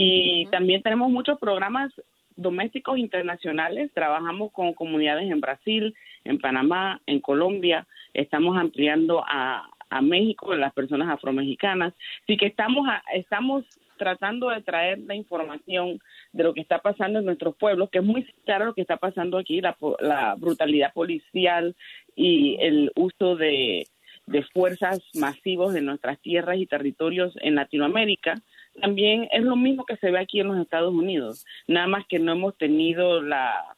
[0.00, 1.92] Y también tenemos muchos programas
[2.38, 3.90] domésticos internacionales.
[3.92, 7.86] Trabajamos con comunidades en Brasil, en Panamá, en Colombia.
[8.14, 11.92] Estamos ampliando a, a México, las personas afromexicanas.
[12.22, 13.64] Así que estamos, a- estamos
[13.98, 16.00] tratando de traer la información
[16.32, 18.96] de lo que está pasando en nuestros pueblos, que es muy claro lo que está
[18.96, 21.74] pasando aquí, la, la brutalidad policial
[22.14, 23.88] y el uso de,
[24.26, 28.34] de fuerzas masivos de nuestras tierras y territorios en Latinoamérica,
[28.80, 32.18] también es lo mismo que se ve aquí en los Estados Unidos, nada más que
[32.18, 33.76] no hemos tenido la,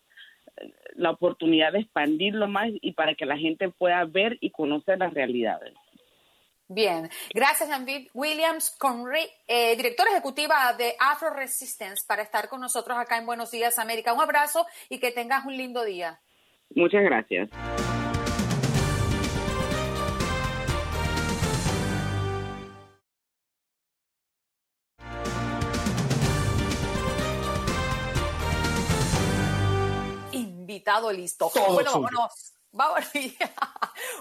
[0.94, 5.14] la oportunidad de expandirlo más y para que la gente pueda ver y conocer las
[5.14, 5.74] realidades.
[6.72, 12.96] Bien, gracias Janvier Williams, Conry, eh, directora ejecutiva de Afro Resistance, para estar con nosotros
[12.96, 14.12] acá en Buenos Días América.
[14.12, 16.20] Un abrazo y que tengas un lindo día.
[16.76, 17.50] Muchas gracias.
[31.12, 31.50] Listo.
[31.52, 32.04] Todo bueno, suyo.
[32.04, 32.54] vámonos.
[32.72, 33.08] Vámonos.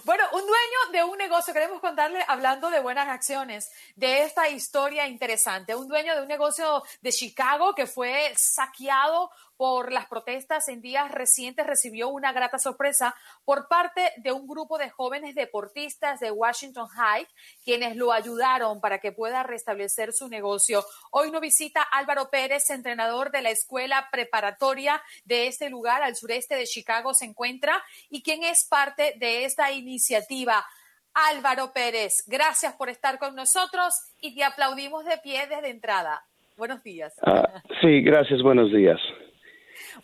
[0.06, 5.08] bueno, un dueño de un negocio, queremos contarle, hablando de buenas acciones, de esta historia
[5.08, 5.76] interesante.
[5.76, 9.30] Un dueño de un negocio de Chicago que fue saqueado
[9.60, 14.78] por las protestas en días recientes recibió una grata sorpresa por parte de un grupo
[14.78, 17.28] de jóvenes deportistas de Washington High,
[17.66, 20.86] quienes lo ayudaron para que pueda restablecer su negocio.
[21.12, 26.56] Hoy nos visita Álvaro Pérez, entrenador de la escuela preparatoria de este lugar al sureste
[26.56, 30.66] de Chicago se encuentra y quien es parte de esta iniciativa.
[31.14, 36.24] Álvaro Pérez, gracias por estar con nosotros y te aplaudimos de pie desde entrada.
[36.56, 37.14] Buenos días.
[37.26, 39.00] Ah, sí, gracias, buenos días.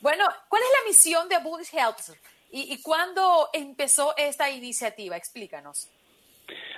[0.06, 2.16] Bueno, ¿cuál es la misión de Bulls Health
[2.52, 5.18] y, y cuándo empezó esta iniciativa?
[5.18, 5.90] Explícanos.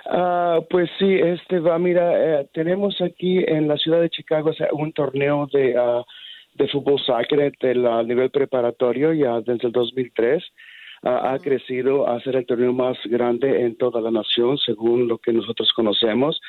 [0.06, 4.54] Ah, pues sí, este va, mira, eh, tenemos aquí en la ciudad de Chicago o
[4.54, 6.06] sea, un torneo de, ah,
[6.54, 10.42] de fútbol soccer del ah, nivel preparatorio ya desde el 2003.
[11.04, 15.18] Ah, Ha crecido a ser el torneo más grande en toda la nación, según lo
[15.18, 16.40] que nosotros conocemos.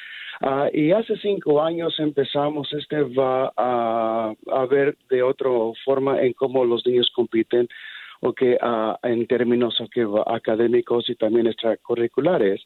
[0.40, 4.34] Ah, y hace cinco años empezamos, este va a,
[4.70, 5.50] ver de otra
[5.84, 7.68] forma en cómo los niños compiten,
[8.20, 9.76] o ah, en términos
[10.26, 12.64] académicos y también extracurriculares.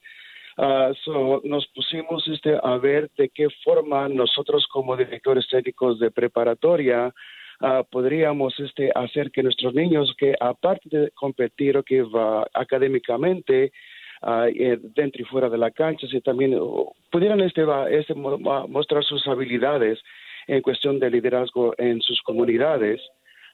[0.59, 6.11] Ah, so, nos pusimos este, a ver de qué forma nosotros como directores técnicos de
[6.11, 7.13] preparatoria
[7.91, 13.73] podríamos este, hacer que nuestros niños que aparte de competir o que va académicamente
[14.23, 16.59] eh, dentro y fuera de la cancha, si también
[17.11, 19.99] pudieran este, este, mostrar sus habilidades
[20.47, 23.01] en cuestión de liderazgo en sus comunidades.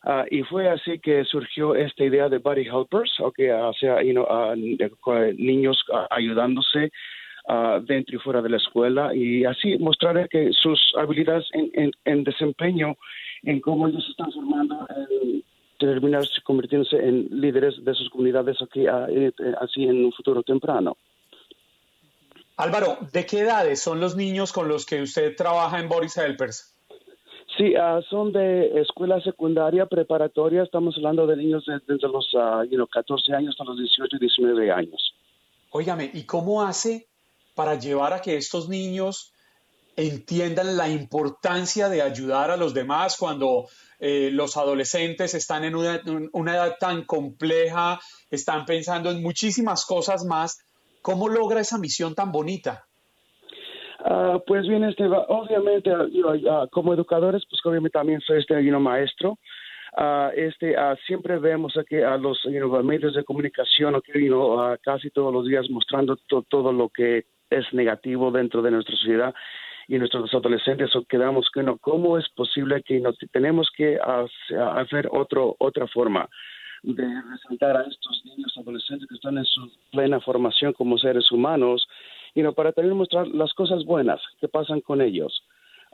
[0.05, 4.01] Ah, y fue así que surgió esta idea de Body Helpers, o que o sea,
[4.03, 6.91] know, ah, niños ayudándose
[7.49, 12.95] ah, dentro y fuera de la escuela y así mostrar que sus habilidades en, desempeño,
[13.43, 15.43] en cómo ellos están formando, en
[15.79, 20.97] terminarse convirtiéndose en líderes de sus comunidades aquí, ah, eh, así en un futuro temprano.
[22.57, 26.75] Álvaro, ¿de qué edades son los niños con los que usted trabaja en Boris Helpers?
[27.57, 32.65] Sí, ah, son de escuela secundaria, preparatoria, estamos hablando de niños de- desde los ah,
[32.69, 35.15] you know, 14 años hasta los 18 y 19 años.
[35.71, 37.07] Óigame, ¿y cómo hace
[37.55, 39.33] para llevar a que estos niños
[39.97, 43.67] entiendan la importancia de ayudar a los demás cuando
[44.01, 47.99] eh, los adolescentes están en una, edad tan compleja,
[48.31, 50.65] están pensando en muchísimas cosas más?
[51.03, 52.85] ¿Cómo logra esa misión tan bonita?
[54.05, 56.07] Ah, pues bien, este, va- obviamente, ah,
[56.51, 59.39] ah, como educadores, pues obviamente también soy este, you maestro.
[59.97, 60.77] Ah, este,
[61.07, 62.39] siempre vemos aquí a los
[62.85, 67.65] medios de comunicación, ok, you casi todos los días mostrando to- todo lo que es
[67.73, 69.35] negativo dentro de nuestra sociedad
[69.89, 75.09] y nuestros adolescentes o quedamos que no, ¿cómo es posible que no tenemos que hacer,
[75.11, 76.29] otro, otra forma?
[76.85, 81.89] de resaltar a estos niños adolescentes que están en su plena formación como seres humanos,
[82.35, 85.43] y no para también mostrar las cosas buenas que pasan con ellos.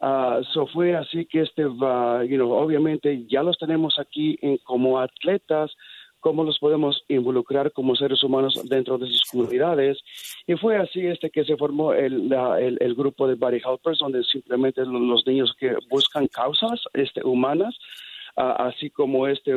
[0.02, 4.58] Ah, so fue así que este va, you know, obviamente ya los tenemos aquí en,
[4.58, 5.74] como atletas,
[6.24, 9.98] cómo los podemos involucrar como seres humanos dentro de sus comunidades.
[10.46, 12.32] Y fue así este que se formó el,
[12.80, 17.76] el, grupo de Body Helpers, donde simplemente lo- los niños que buscan causas este, humanas,
[18.36, 19.52] así como este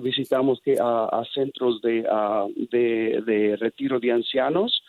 [0.00, 4.82] visitamos que a, centros de, ah, de, de retiro de ancianos,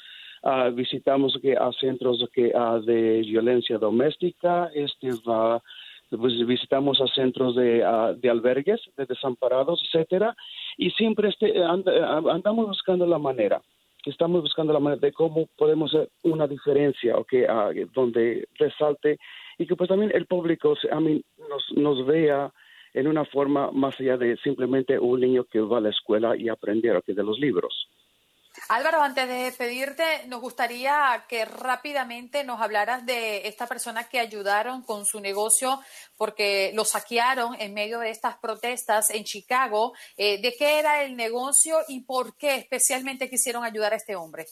[0.43, 2.53] ah, visitamos que a centros que
[2.85, 5.61] de violencia doméstica, este va
[6.17, 7.83] pues, visitamos a centros de,
[8.17, 10.35] de albergues de desamparados, etcétera,
[10.77, 11.87] y siempre este and-
[12.29, 13.61] andamos buscando la manera
[14.09, 19.19] estamos buscando la manera de cómo podemos hacer una diferencia, o que ah, donde resalte
[19.57, 22.51] y que pues también el público I mean, nos, nos vea
[22.93, 26.49] en una forma más allá de simplemente un niño que va a la escuela y
[26.49, 27.87] aprender o que de los libros.
[28.73, 34.81] Álvaro, antes de despedirte, nos gustaría que rápidamente nos hablaras de esta persona que ayudaron
[34.81, 35.79] con su negocio
[36.17, 39.91] porque lo saquearon en medio de estas protestas en Chicago.
[40.15, 44.45] Eh, ¿De qué era el negocio y por qué especialmente quisieron ayudar a este hombre?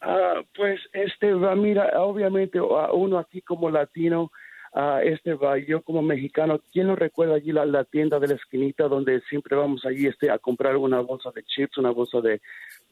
[0.00, 4.30] Ah, pues este va, mira, obviamente a uno aquí como latino,
[4.72, 8.34] ah, este va, yo como mexicano, ¿quién no recuerda allí la, la tienda de la
[8.34, 12.40] esquinita donde siempre vamos allí este a comprar una bolsa de chips, una bolsa de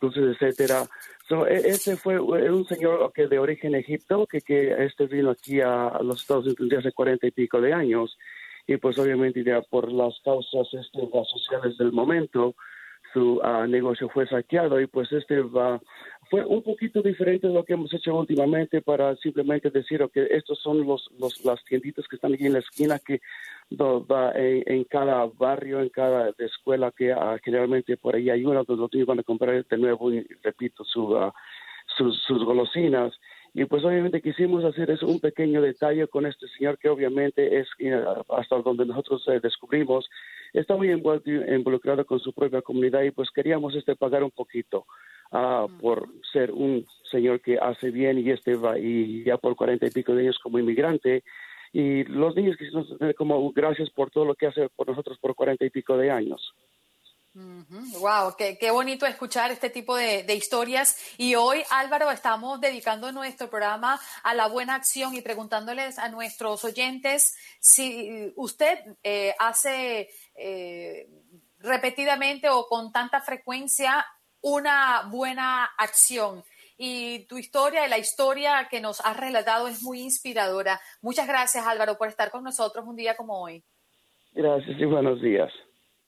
[0.05, 0.85] dulces, etcétera?
[1.29, 5.31] So, e- este fue eh, un señor que de origen egipto que, que este vino
[5.31, 8.19] aquí a, los Estados Unidos hace cuarenta y pico de años
[8.67, 12.55] y pues obviamente ya por las causas este, sociales del momento
[13.13, 15.81] su ah, negocio fue saqueado y pues este va
[16.31, 20.59] fue un poquito diferente de lo que hemos hecho últimamente para simplemente decir que estos
[20.61, 23.21] son los, los las tienditas que están aquí en la esquina que
[23.71, 28.83] en, en cada barrio en cada escuela que ah, generalmente por ahí hay una donde
[28.83, 31.35] los niños van a comprar de nuevo y repito su ah,
[31.97, 33.13] sus, sus golosinas.
[33.57, 37.69] Y pues obviamente quisimos hacer eso, un pequeño detalle con este señor que obviamente es
[37.79, 38.05] eh,
[38.37, 40.11] hasta donde nosotros eh, descubrimos
[40.53, 44.87] está muy envuelto involucrado con su propia comunidad y pues queríamos este pagar un poquito
[45.31, 49.87] ah, por ser un señor que hace bien y este va y ya por cuarenta
[49.87, 51.23] y pico de años como inmigrante
[51.75, 55.35] y los niños quisimos tener como gracias por todo lo que hace por nosotros por
[55.35, 56.55] cuarenta y pico de años.
[57.35, 60.97] Wow, qué, qué bonito escuchar este tipo de, de historias.
[61.19, 66.65] Y hoy, Álvaro, estamos dedicando nuestro programa a la buena acción y preguntándoles a nuestros
[66.65, 71.09] oyentes si usted eh, hace eh,
[71.59, 74.07] repetidamente o con tanta frecuencia
[74.41, 76.45] una buena acción.
[76.77, 80.81] Y tu historia y la historia que nos has relatado es muy inspiradora.
[81.03, 83.65] Muchas gracias, Álvaro, por estar con nosotros un día como hoy.
[84.33, 85.53] Gracias y buenos días.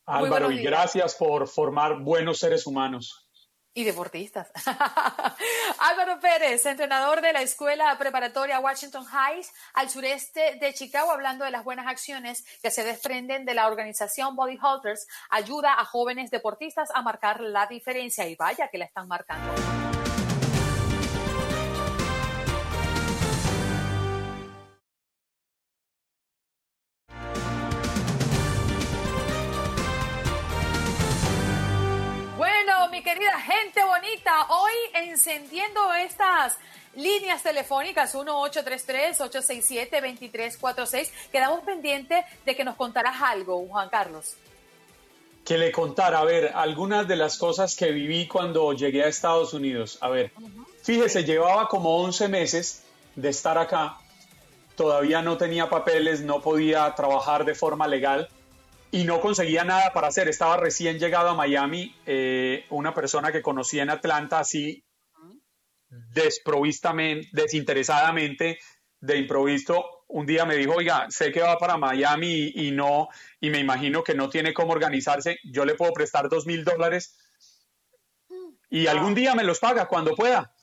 [0.06, 0.70] Álvaro, buenos y días.
[0.70, 3.22] gracias por formar buenos seres humanos.
[3.74, 4.50] Y deportistas.
[5.78, 11.50] Álvaro Pérez, entrenador de la escuela preparatoria Washington Heights al sureste de Chicago, hablando de
[11.50, 16.88] las buenas acciones que se desprenden de la organización Body Halters, ayuda a jóvenes deportistas
[16.94, 19.85] a marcar la diferencia y vaya que la están marcando.
[33.34, 36.56] Gente bonita, hoy encendiendo estas
[36.94, 44.36] líneas telefónicas 1-833-867-2346, quedamos pendientes de que nos contarás algo, Juan Carlos.
[45.44, 49.52] Que le contara, a ver, algunas de las cosas que viví cuando llegué a Estados
[49.54, 49.98] Unidos.
[50.00, 50.30] A ver,
[50.82, 52.84] fíjese, llevaba como 11 meses
[53.16, 53.98] de estar acá,
[54.76, 58.28] todavía no tenía papeles, no podía trabajar de forma legal
[58.96, 60.26] y no conseguía nada para hacer.
[60.26, 64.82] Estaba recién llegado a Miami, eh, una persona que conocí en Atlanta, así
[65.90, 68.58] desprovistamente, desinteresadamente,
[68.98, 73.08] de improviso, un día me dijo, oiga, sé que va para Miami y, y no,
[73.38, 77.18] y me imagino que no tiene cómo organizarse, yo le puedo prestar dos mil dólares
[78.70, 80.54] y algún día me los paga cuando pueda.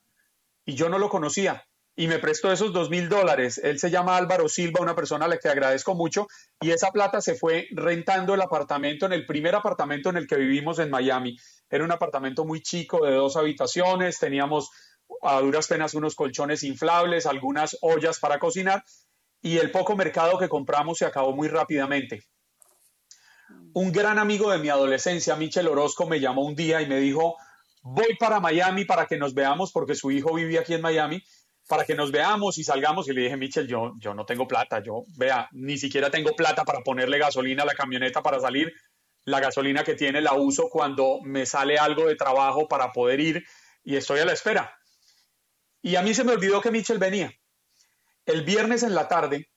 [0.65, 3.59] Y yo no lo conocía y me prestó esos dos mil dólares.
[3.63, 6.27] Él se llama Álvaro Silva, una persona a la que agradezco mucho,
[6.59, 10.35] y esa plata se fue rentando el apartamento, en el primer apartamento en el que
[10.35, 11.37] vivimos en Miami.
[11.69, 14.71] Era un apartamento muy chico de dos habitaciones, teníamos
[15.21, 18.83] a duras penas unos colchones inflables, algunas ollas para cocinar
[19.41, 22.23] y el poco mercado que compramos se acabó muy rápidamente.
[23.73, 27.35] Un gran amigo de mi adolescencia, Michel Orozco, me llamó un día y me dijo,
[27.81, 31.21] voy para Miami para que nos veamos porque su hijo vivía aquí en Miami
[31.67, 33.07] para que nos veamos y salgamos.
[33.07, 36.63] Y le dije, Michel, yo, yo no tengo plata, yo, vea, ni siquiera tengo plata
[36.63, 38.73] para ponerle gasolina a la camioneta para salir.
[39.25, 43.43] La gasolina que tiene la uso cuando me sale algo de trabajo para poder ir
[43.83, 44.77] y estoy a la espera.
[45.81, 47.31] Y a mí se me olvidó que Michel venía.
[48.25, 49.49] El viernes en la tarde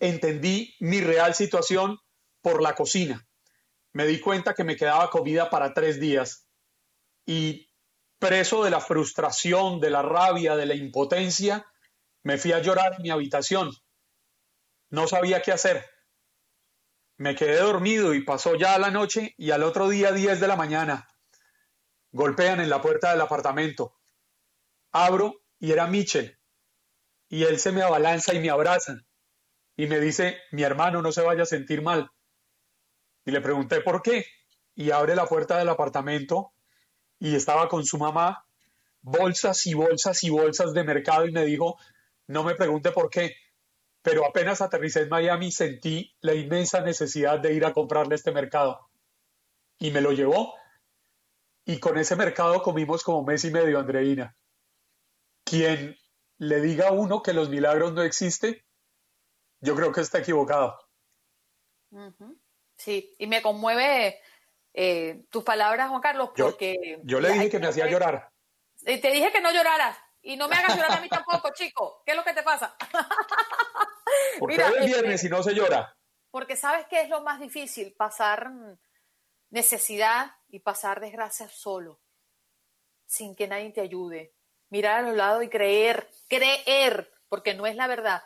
[0.00, 1.98] entendí mi real situación
[2.40, 3.26] por la cocina.
[3.92, 6.48] Me di cuenta que me quedaba comida para tres días
[7.26, 7.67] y
[8.18, 11.66] preso de la frustración, de la rabia, de la impotencia,
[12.22, 13.70] me fui a llorar en mi habitación.
[14.90, 15.84] No sabía qué hacer.
[17.16, 20.56] Me quedé dormido y pasó ya la noche y al otro día, 10 de la
[20.56, 21.08] mañana,
[22.12, 23.96] golpean en la puerta del apartamento.
[24.92, 26.38] Abro y era Michel.
[27.28, 28.96] Y él se me abalanza y me abraza.
[29.76, 32.10] Y me dice, mi hermano, no se vaya a sentir mal.
[33.24, 34.26] Y le pregunté por qué.
[34.74, 36.52] Y abre la puerta del apartamento
[37.18, 38.46] y estaba con su mamá,
[39.00, 41.78] bolsas y bolsas y bolsas de mercado y me dijo,
[42.26, 43.34] no me pregunte por qué,
[44.02, 48.88] pero apenas aterricé en Miami sentí la inmensa necesidad de ir a comprarle este mercado.
[49.78, 50.54] Y me lo llevó.
[51.64, 54.34] Y con ese mercado comimos como mes y medio, Andreina.
[55.44, 55.96] Quien
[56.38, 58.62] le diga a uno que los milagros no existen,
[59.60, 60.78] yo creo que está equivocado.
[62.76, 64.20] Sí, y me conmueve
[64.80, 67.00] eh, tus palabras, Juan Carlos, Yo- porque...
[67.02, 68.30] Yo le dije que me hacía llorar.
[68.86, 72.00] Eh, Te dije que no lloraras y no me hagas llorar a mí tampoco, chico.
[72.06, 72.76] ¿Qué es lo que te pasa?
[74.38, 75.96] Porque Mira, este- viernes y no se llora.
[76.30, 78.78] Porque sabes que es lo más difícil, pasar mm,
[79.50, 82.00] necesidad y pasar desgracia solo,
[83.06, 84.32] sin que nadie te ayude.
[84.70, 88.22] Mirar a los lados y creer, creer, porque no es la verdad,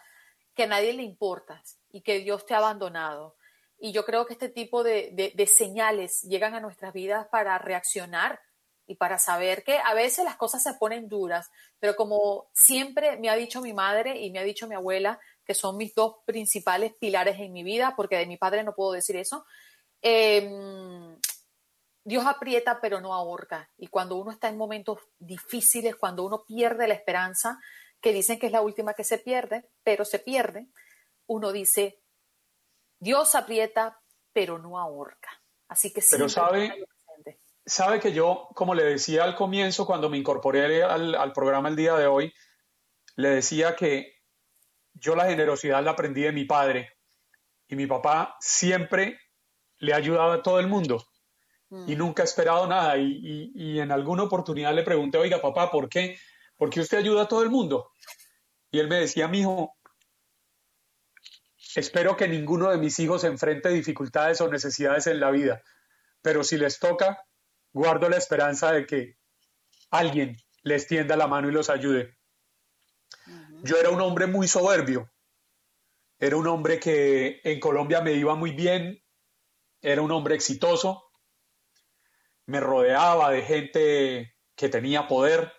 [0.54, 3.36] que a nadie le importas y que Dios te ha abandonado.
[3.84, 8.38] Y yo creo que este tipo de, de- señales llegan a nuestras vidas para reaccionar
[8.86, 11.50] y para saber que a veces las cosas se ponen duras,
[11.80, 15.54] pero como siempre me ha dicho mi madre y me ha dicho mi abuela, que
[15.54, 19.16] son mis dos principales pilares en mi vida, porque de mi padre no puedo decir
[19.16, 19.44] eso,
[20.00, 20.48] eh,
[22.04, 23.68] Dios aprieta pero no ahorca.
[23.76, 27.59] Y cuando uno está en momentos difíciles, cuando uno pierde la esperanza,
[28.00, 30.68] que dicen que es la última que se pierde, pero se pierde,
[31.26, 32.01] uno dice,
[33.02, 33.98] Dios aprieta
[34.32, 35.28] pero no ahorca.
[35.68, 36.86] Así que Pero siempre sabe,
[37.66, 41.76] sabe que yo, como le decía al comienzo, cuando me incorporé al, al programa el
[41.76, 42.32] día de hoy,
[43.16, 44.14] le decía que
[44.94, 46.92] yo la generosidad la aprendí de mi padre
[47.66, 49.18] y mi papá siempre
[49.78, 51.04] le ha ayudado a todo el mundo
[51.88, 52.98] y nunca ha esperado nada.
[52.98, 56.18] Y, y- y en alguna oportunidad le pregunté, oiga, papá, ¿por qué?
[56.56, 57.90] ¿Por qué usted ayuda a todo el mundo?
[58.70, 59.74] Y él me decía, mijo,
[61.77, 65.62] espero que ninguno de mis hijos enfrente dificultades o necesidades en la vida,
[66.20, 67.24] pero si les toca,
[67.73, 69.16] guardo la esperanza de que
[69.90, 72.16] alguien les tienda la mano y los ayude.
[73.62, 75.11] Yo era un hombre muy soberbio,
[76.19, 79.03] era un hombre que en Colombia me iba muy bien,
[79.81, 81.11] era un hombre exitoso,
[82.47, 85.53] me rodeaba de gente que tenía poder.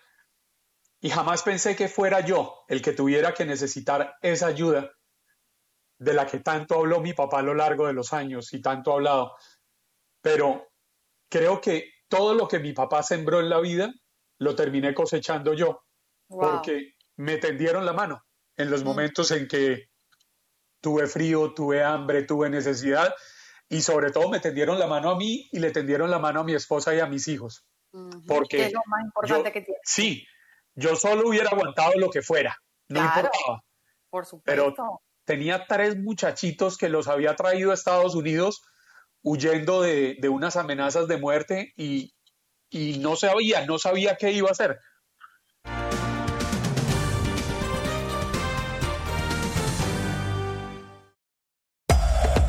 [1.00, 4.93] Y jamás pensé que fuera yo el que tuviera que necesitar esa ayuda
[5.98, 8.90] de la que tanto habló mi papá a lo largo de los años y tanto
[8.90, 9.36] ha hablado.
[10.20, 10.68] Pero
[11.28, 13.92] creo que todo lo que mi papá sembró en la vida
[14.38, 15.82] lo terminé cosechando yo,
[16.28, 16.40] Wow.
[16.52, 18.22] porque me tendieron la mano
[18.56, 19.84] en los momentos en que
[20.80, 23.14] tuve frío, tuve hambre, tuve necesidad
[23.68, 26.44] y sobre todo me tendieron la mano a mí y le tendieron la mano a
[26.44, 27.64] mi esposa y a mis hijos.
[28.26, 29.80] Porque Que es lo más importante yo- que tiene.
[29.84, 30.26] Sí,
[30.74, 32.56] yo solo hubiera aguantado lo que fuera,
[32.88, 33.28] no Claro.
[33.28, 33.60] importaba.
[34.10, 34.44] Por supuesto.
[34.74, 34.74] Pero
[35.24, 38.62] tenía tres muchachitos que los había traído a Estados Unidos
[39.22, 42.14] huyendo de, de unas amenazas de muerte y,
[42.70, 44.78] y no sabía, no sabía qué iba a hacer.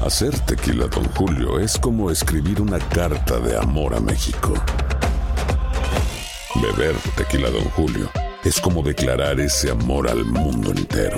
[0.01, 4.53] Hacer tequila, Don Julio, es como escribir una carta de amor a México.
[6.61, 8.11] Beber tequila, Don Julio,
[8.43, 11.17] es como declarar ese amor al mundo entero.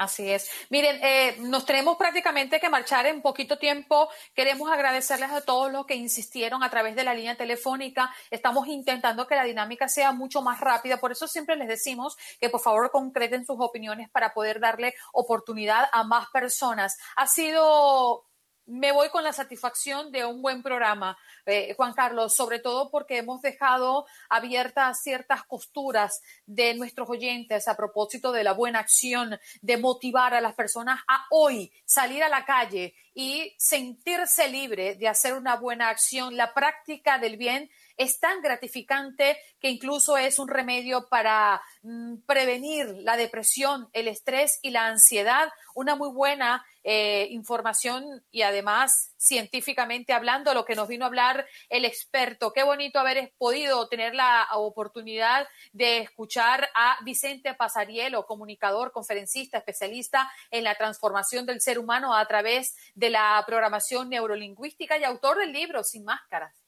[0.00, 0.50] Así es.
[0.70, 4.08] Miren, eh, nos tenemos prácticamente que marchar en poquito tiempo.
[4.34, 8.10] Queremos agradecerles a todos los que insistieron a través de la línea telefónica.
[8.30, 10.96] Estamos intentando que la dinámica sea mucho más rápida.
[10.96, 15.90] Por eso siempre les decimos que por favor concreten sus opiniones para poder darle oportunidad
[15.92, 16.96] a más personas.
[17.16, 18.29] Ha sido
[18.70, 23.18] me voy con la satisfacción de un buen programa, eh, Juan Carlos, sobre todo porque
[23.18, 29.76] hemos dejado abiertas ciertas costuras de nuestros oyentes a propósito de la buena acción, de
[29.76, 35.34] motivar a las personas a hoy salir a la calle y sentirse libre de hacer
[35.34, 36.36] una buena acción.
[36.36, 37.70] La práctica del bien
[38.00, 44.58] es tan gratificante que incluso es un remedio para mm, prevenir la depresión, el estrés
[44.62, 45.50] y la ansiedad.
[45.74, 51.46] Una muy buena eh, información y además científicamente hablando, lo que nos vino a hablar
[51.68, 52.54] el experto.
[52.54, 60.32] Qué bonito haber podido tener la oportunidad de escuchar a Vicente Pasarielo, comunicador, conferencista, especialista
[60.50, 65.52] en la transformación del ser humano a través de la programación neurolingüística y autor del
[65.52, 66.59] libro Sin Máscaras.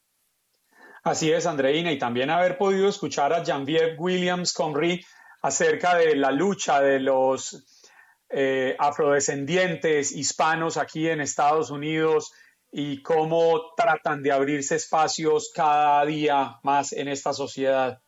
[1.03, 5.05] Así es, Andreina, y también haber podido escuchar a Jean-Pierre Williams Conry
[5.41, 7.65] acerca de la lucha de los
[8.29, 12.31] eh, afrodescendientes hispanos aquí en Estados Unidos
[12.71, 18.01] y cómo tratan de abrirse espacios cada día más en esta sociedad.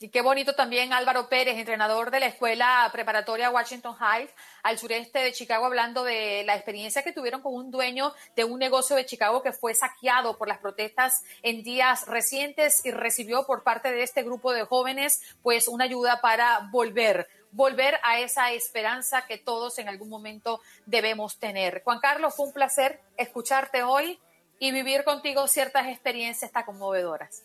[0.00, 5.18] Y qué bonito también Álvaro Pérez, entrenador de la escuela preparatoria Washington Heights, al sureste
[5.18, 9.06] de Chicago, hablando de la experiencia que tuvieron con un dueño de un negocio de
[9.06, 14.04] Chicago que fue saqueado por las protestas en días recientes y recibió por parte de
[14.04, 19.78] este grupo de jóvenes pues una ayuda para volver volver a esa esperanza que todos
[19.78, 21.82] en algún momento debemos tener.
[21.82, 24.20] Juan Carlos, fue un placer escucharte hoy
[24.60, 27.42] y vivir contigo ciertas experiencias tan conmovedoras.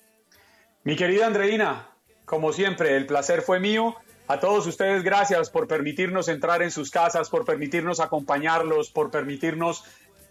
[0.83, 1.92] Mi querida Andreina,
[2.25, 3.95] como siempre, el placer fue mío.
[4.27, 9.83] A todos ustedes, gracias por permitirnos entrar en sus casas, por permitirnos acompañarlos, por permitirnos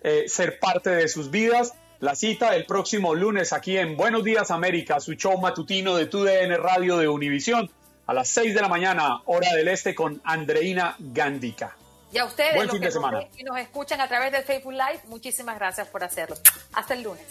[0.02, 1.74] eh, ser parte de sus vidas.
[2.00, 6.56] La cita el próximo lunes aquí en Buenos Días América, su show matutino de TUDN
[6.56, 7.70] Radio de Univisión
[8.06, 11.76] a las 6 de la mañana, hora del este, con Andreina Gandica.
[12.12, 13.20] Y a ustedes, Buen los fin que de semana.
[13.38, 16.36] y nos escuchan a través del Facebook Live, muchísimas gracias por hacerlo.
[16.72, 17.24] Hasta el lunes.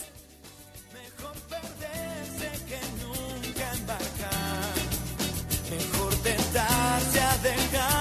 [7.73, 8.00] A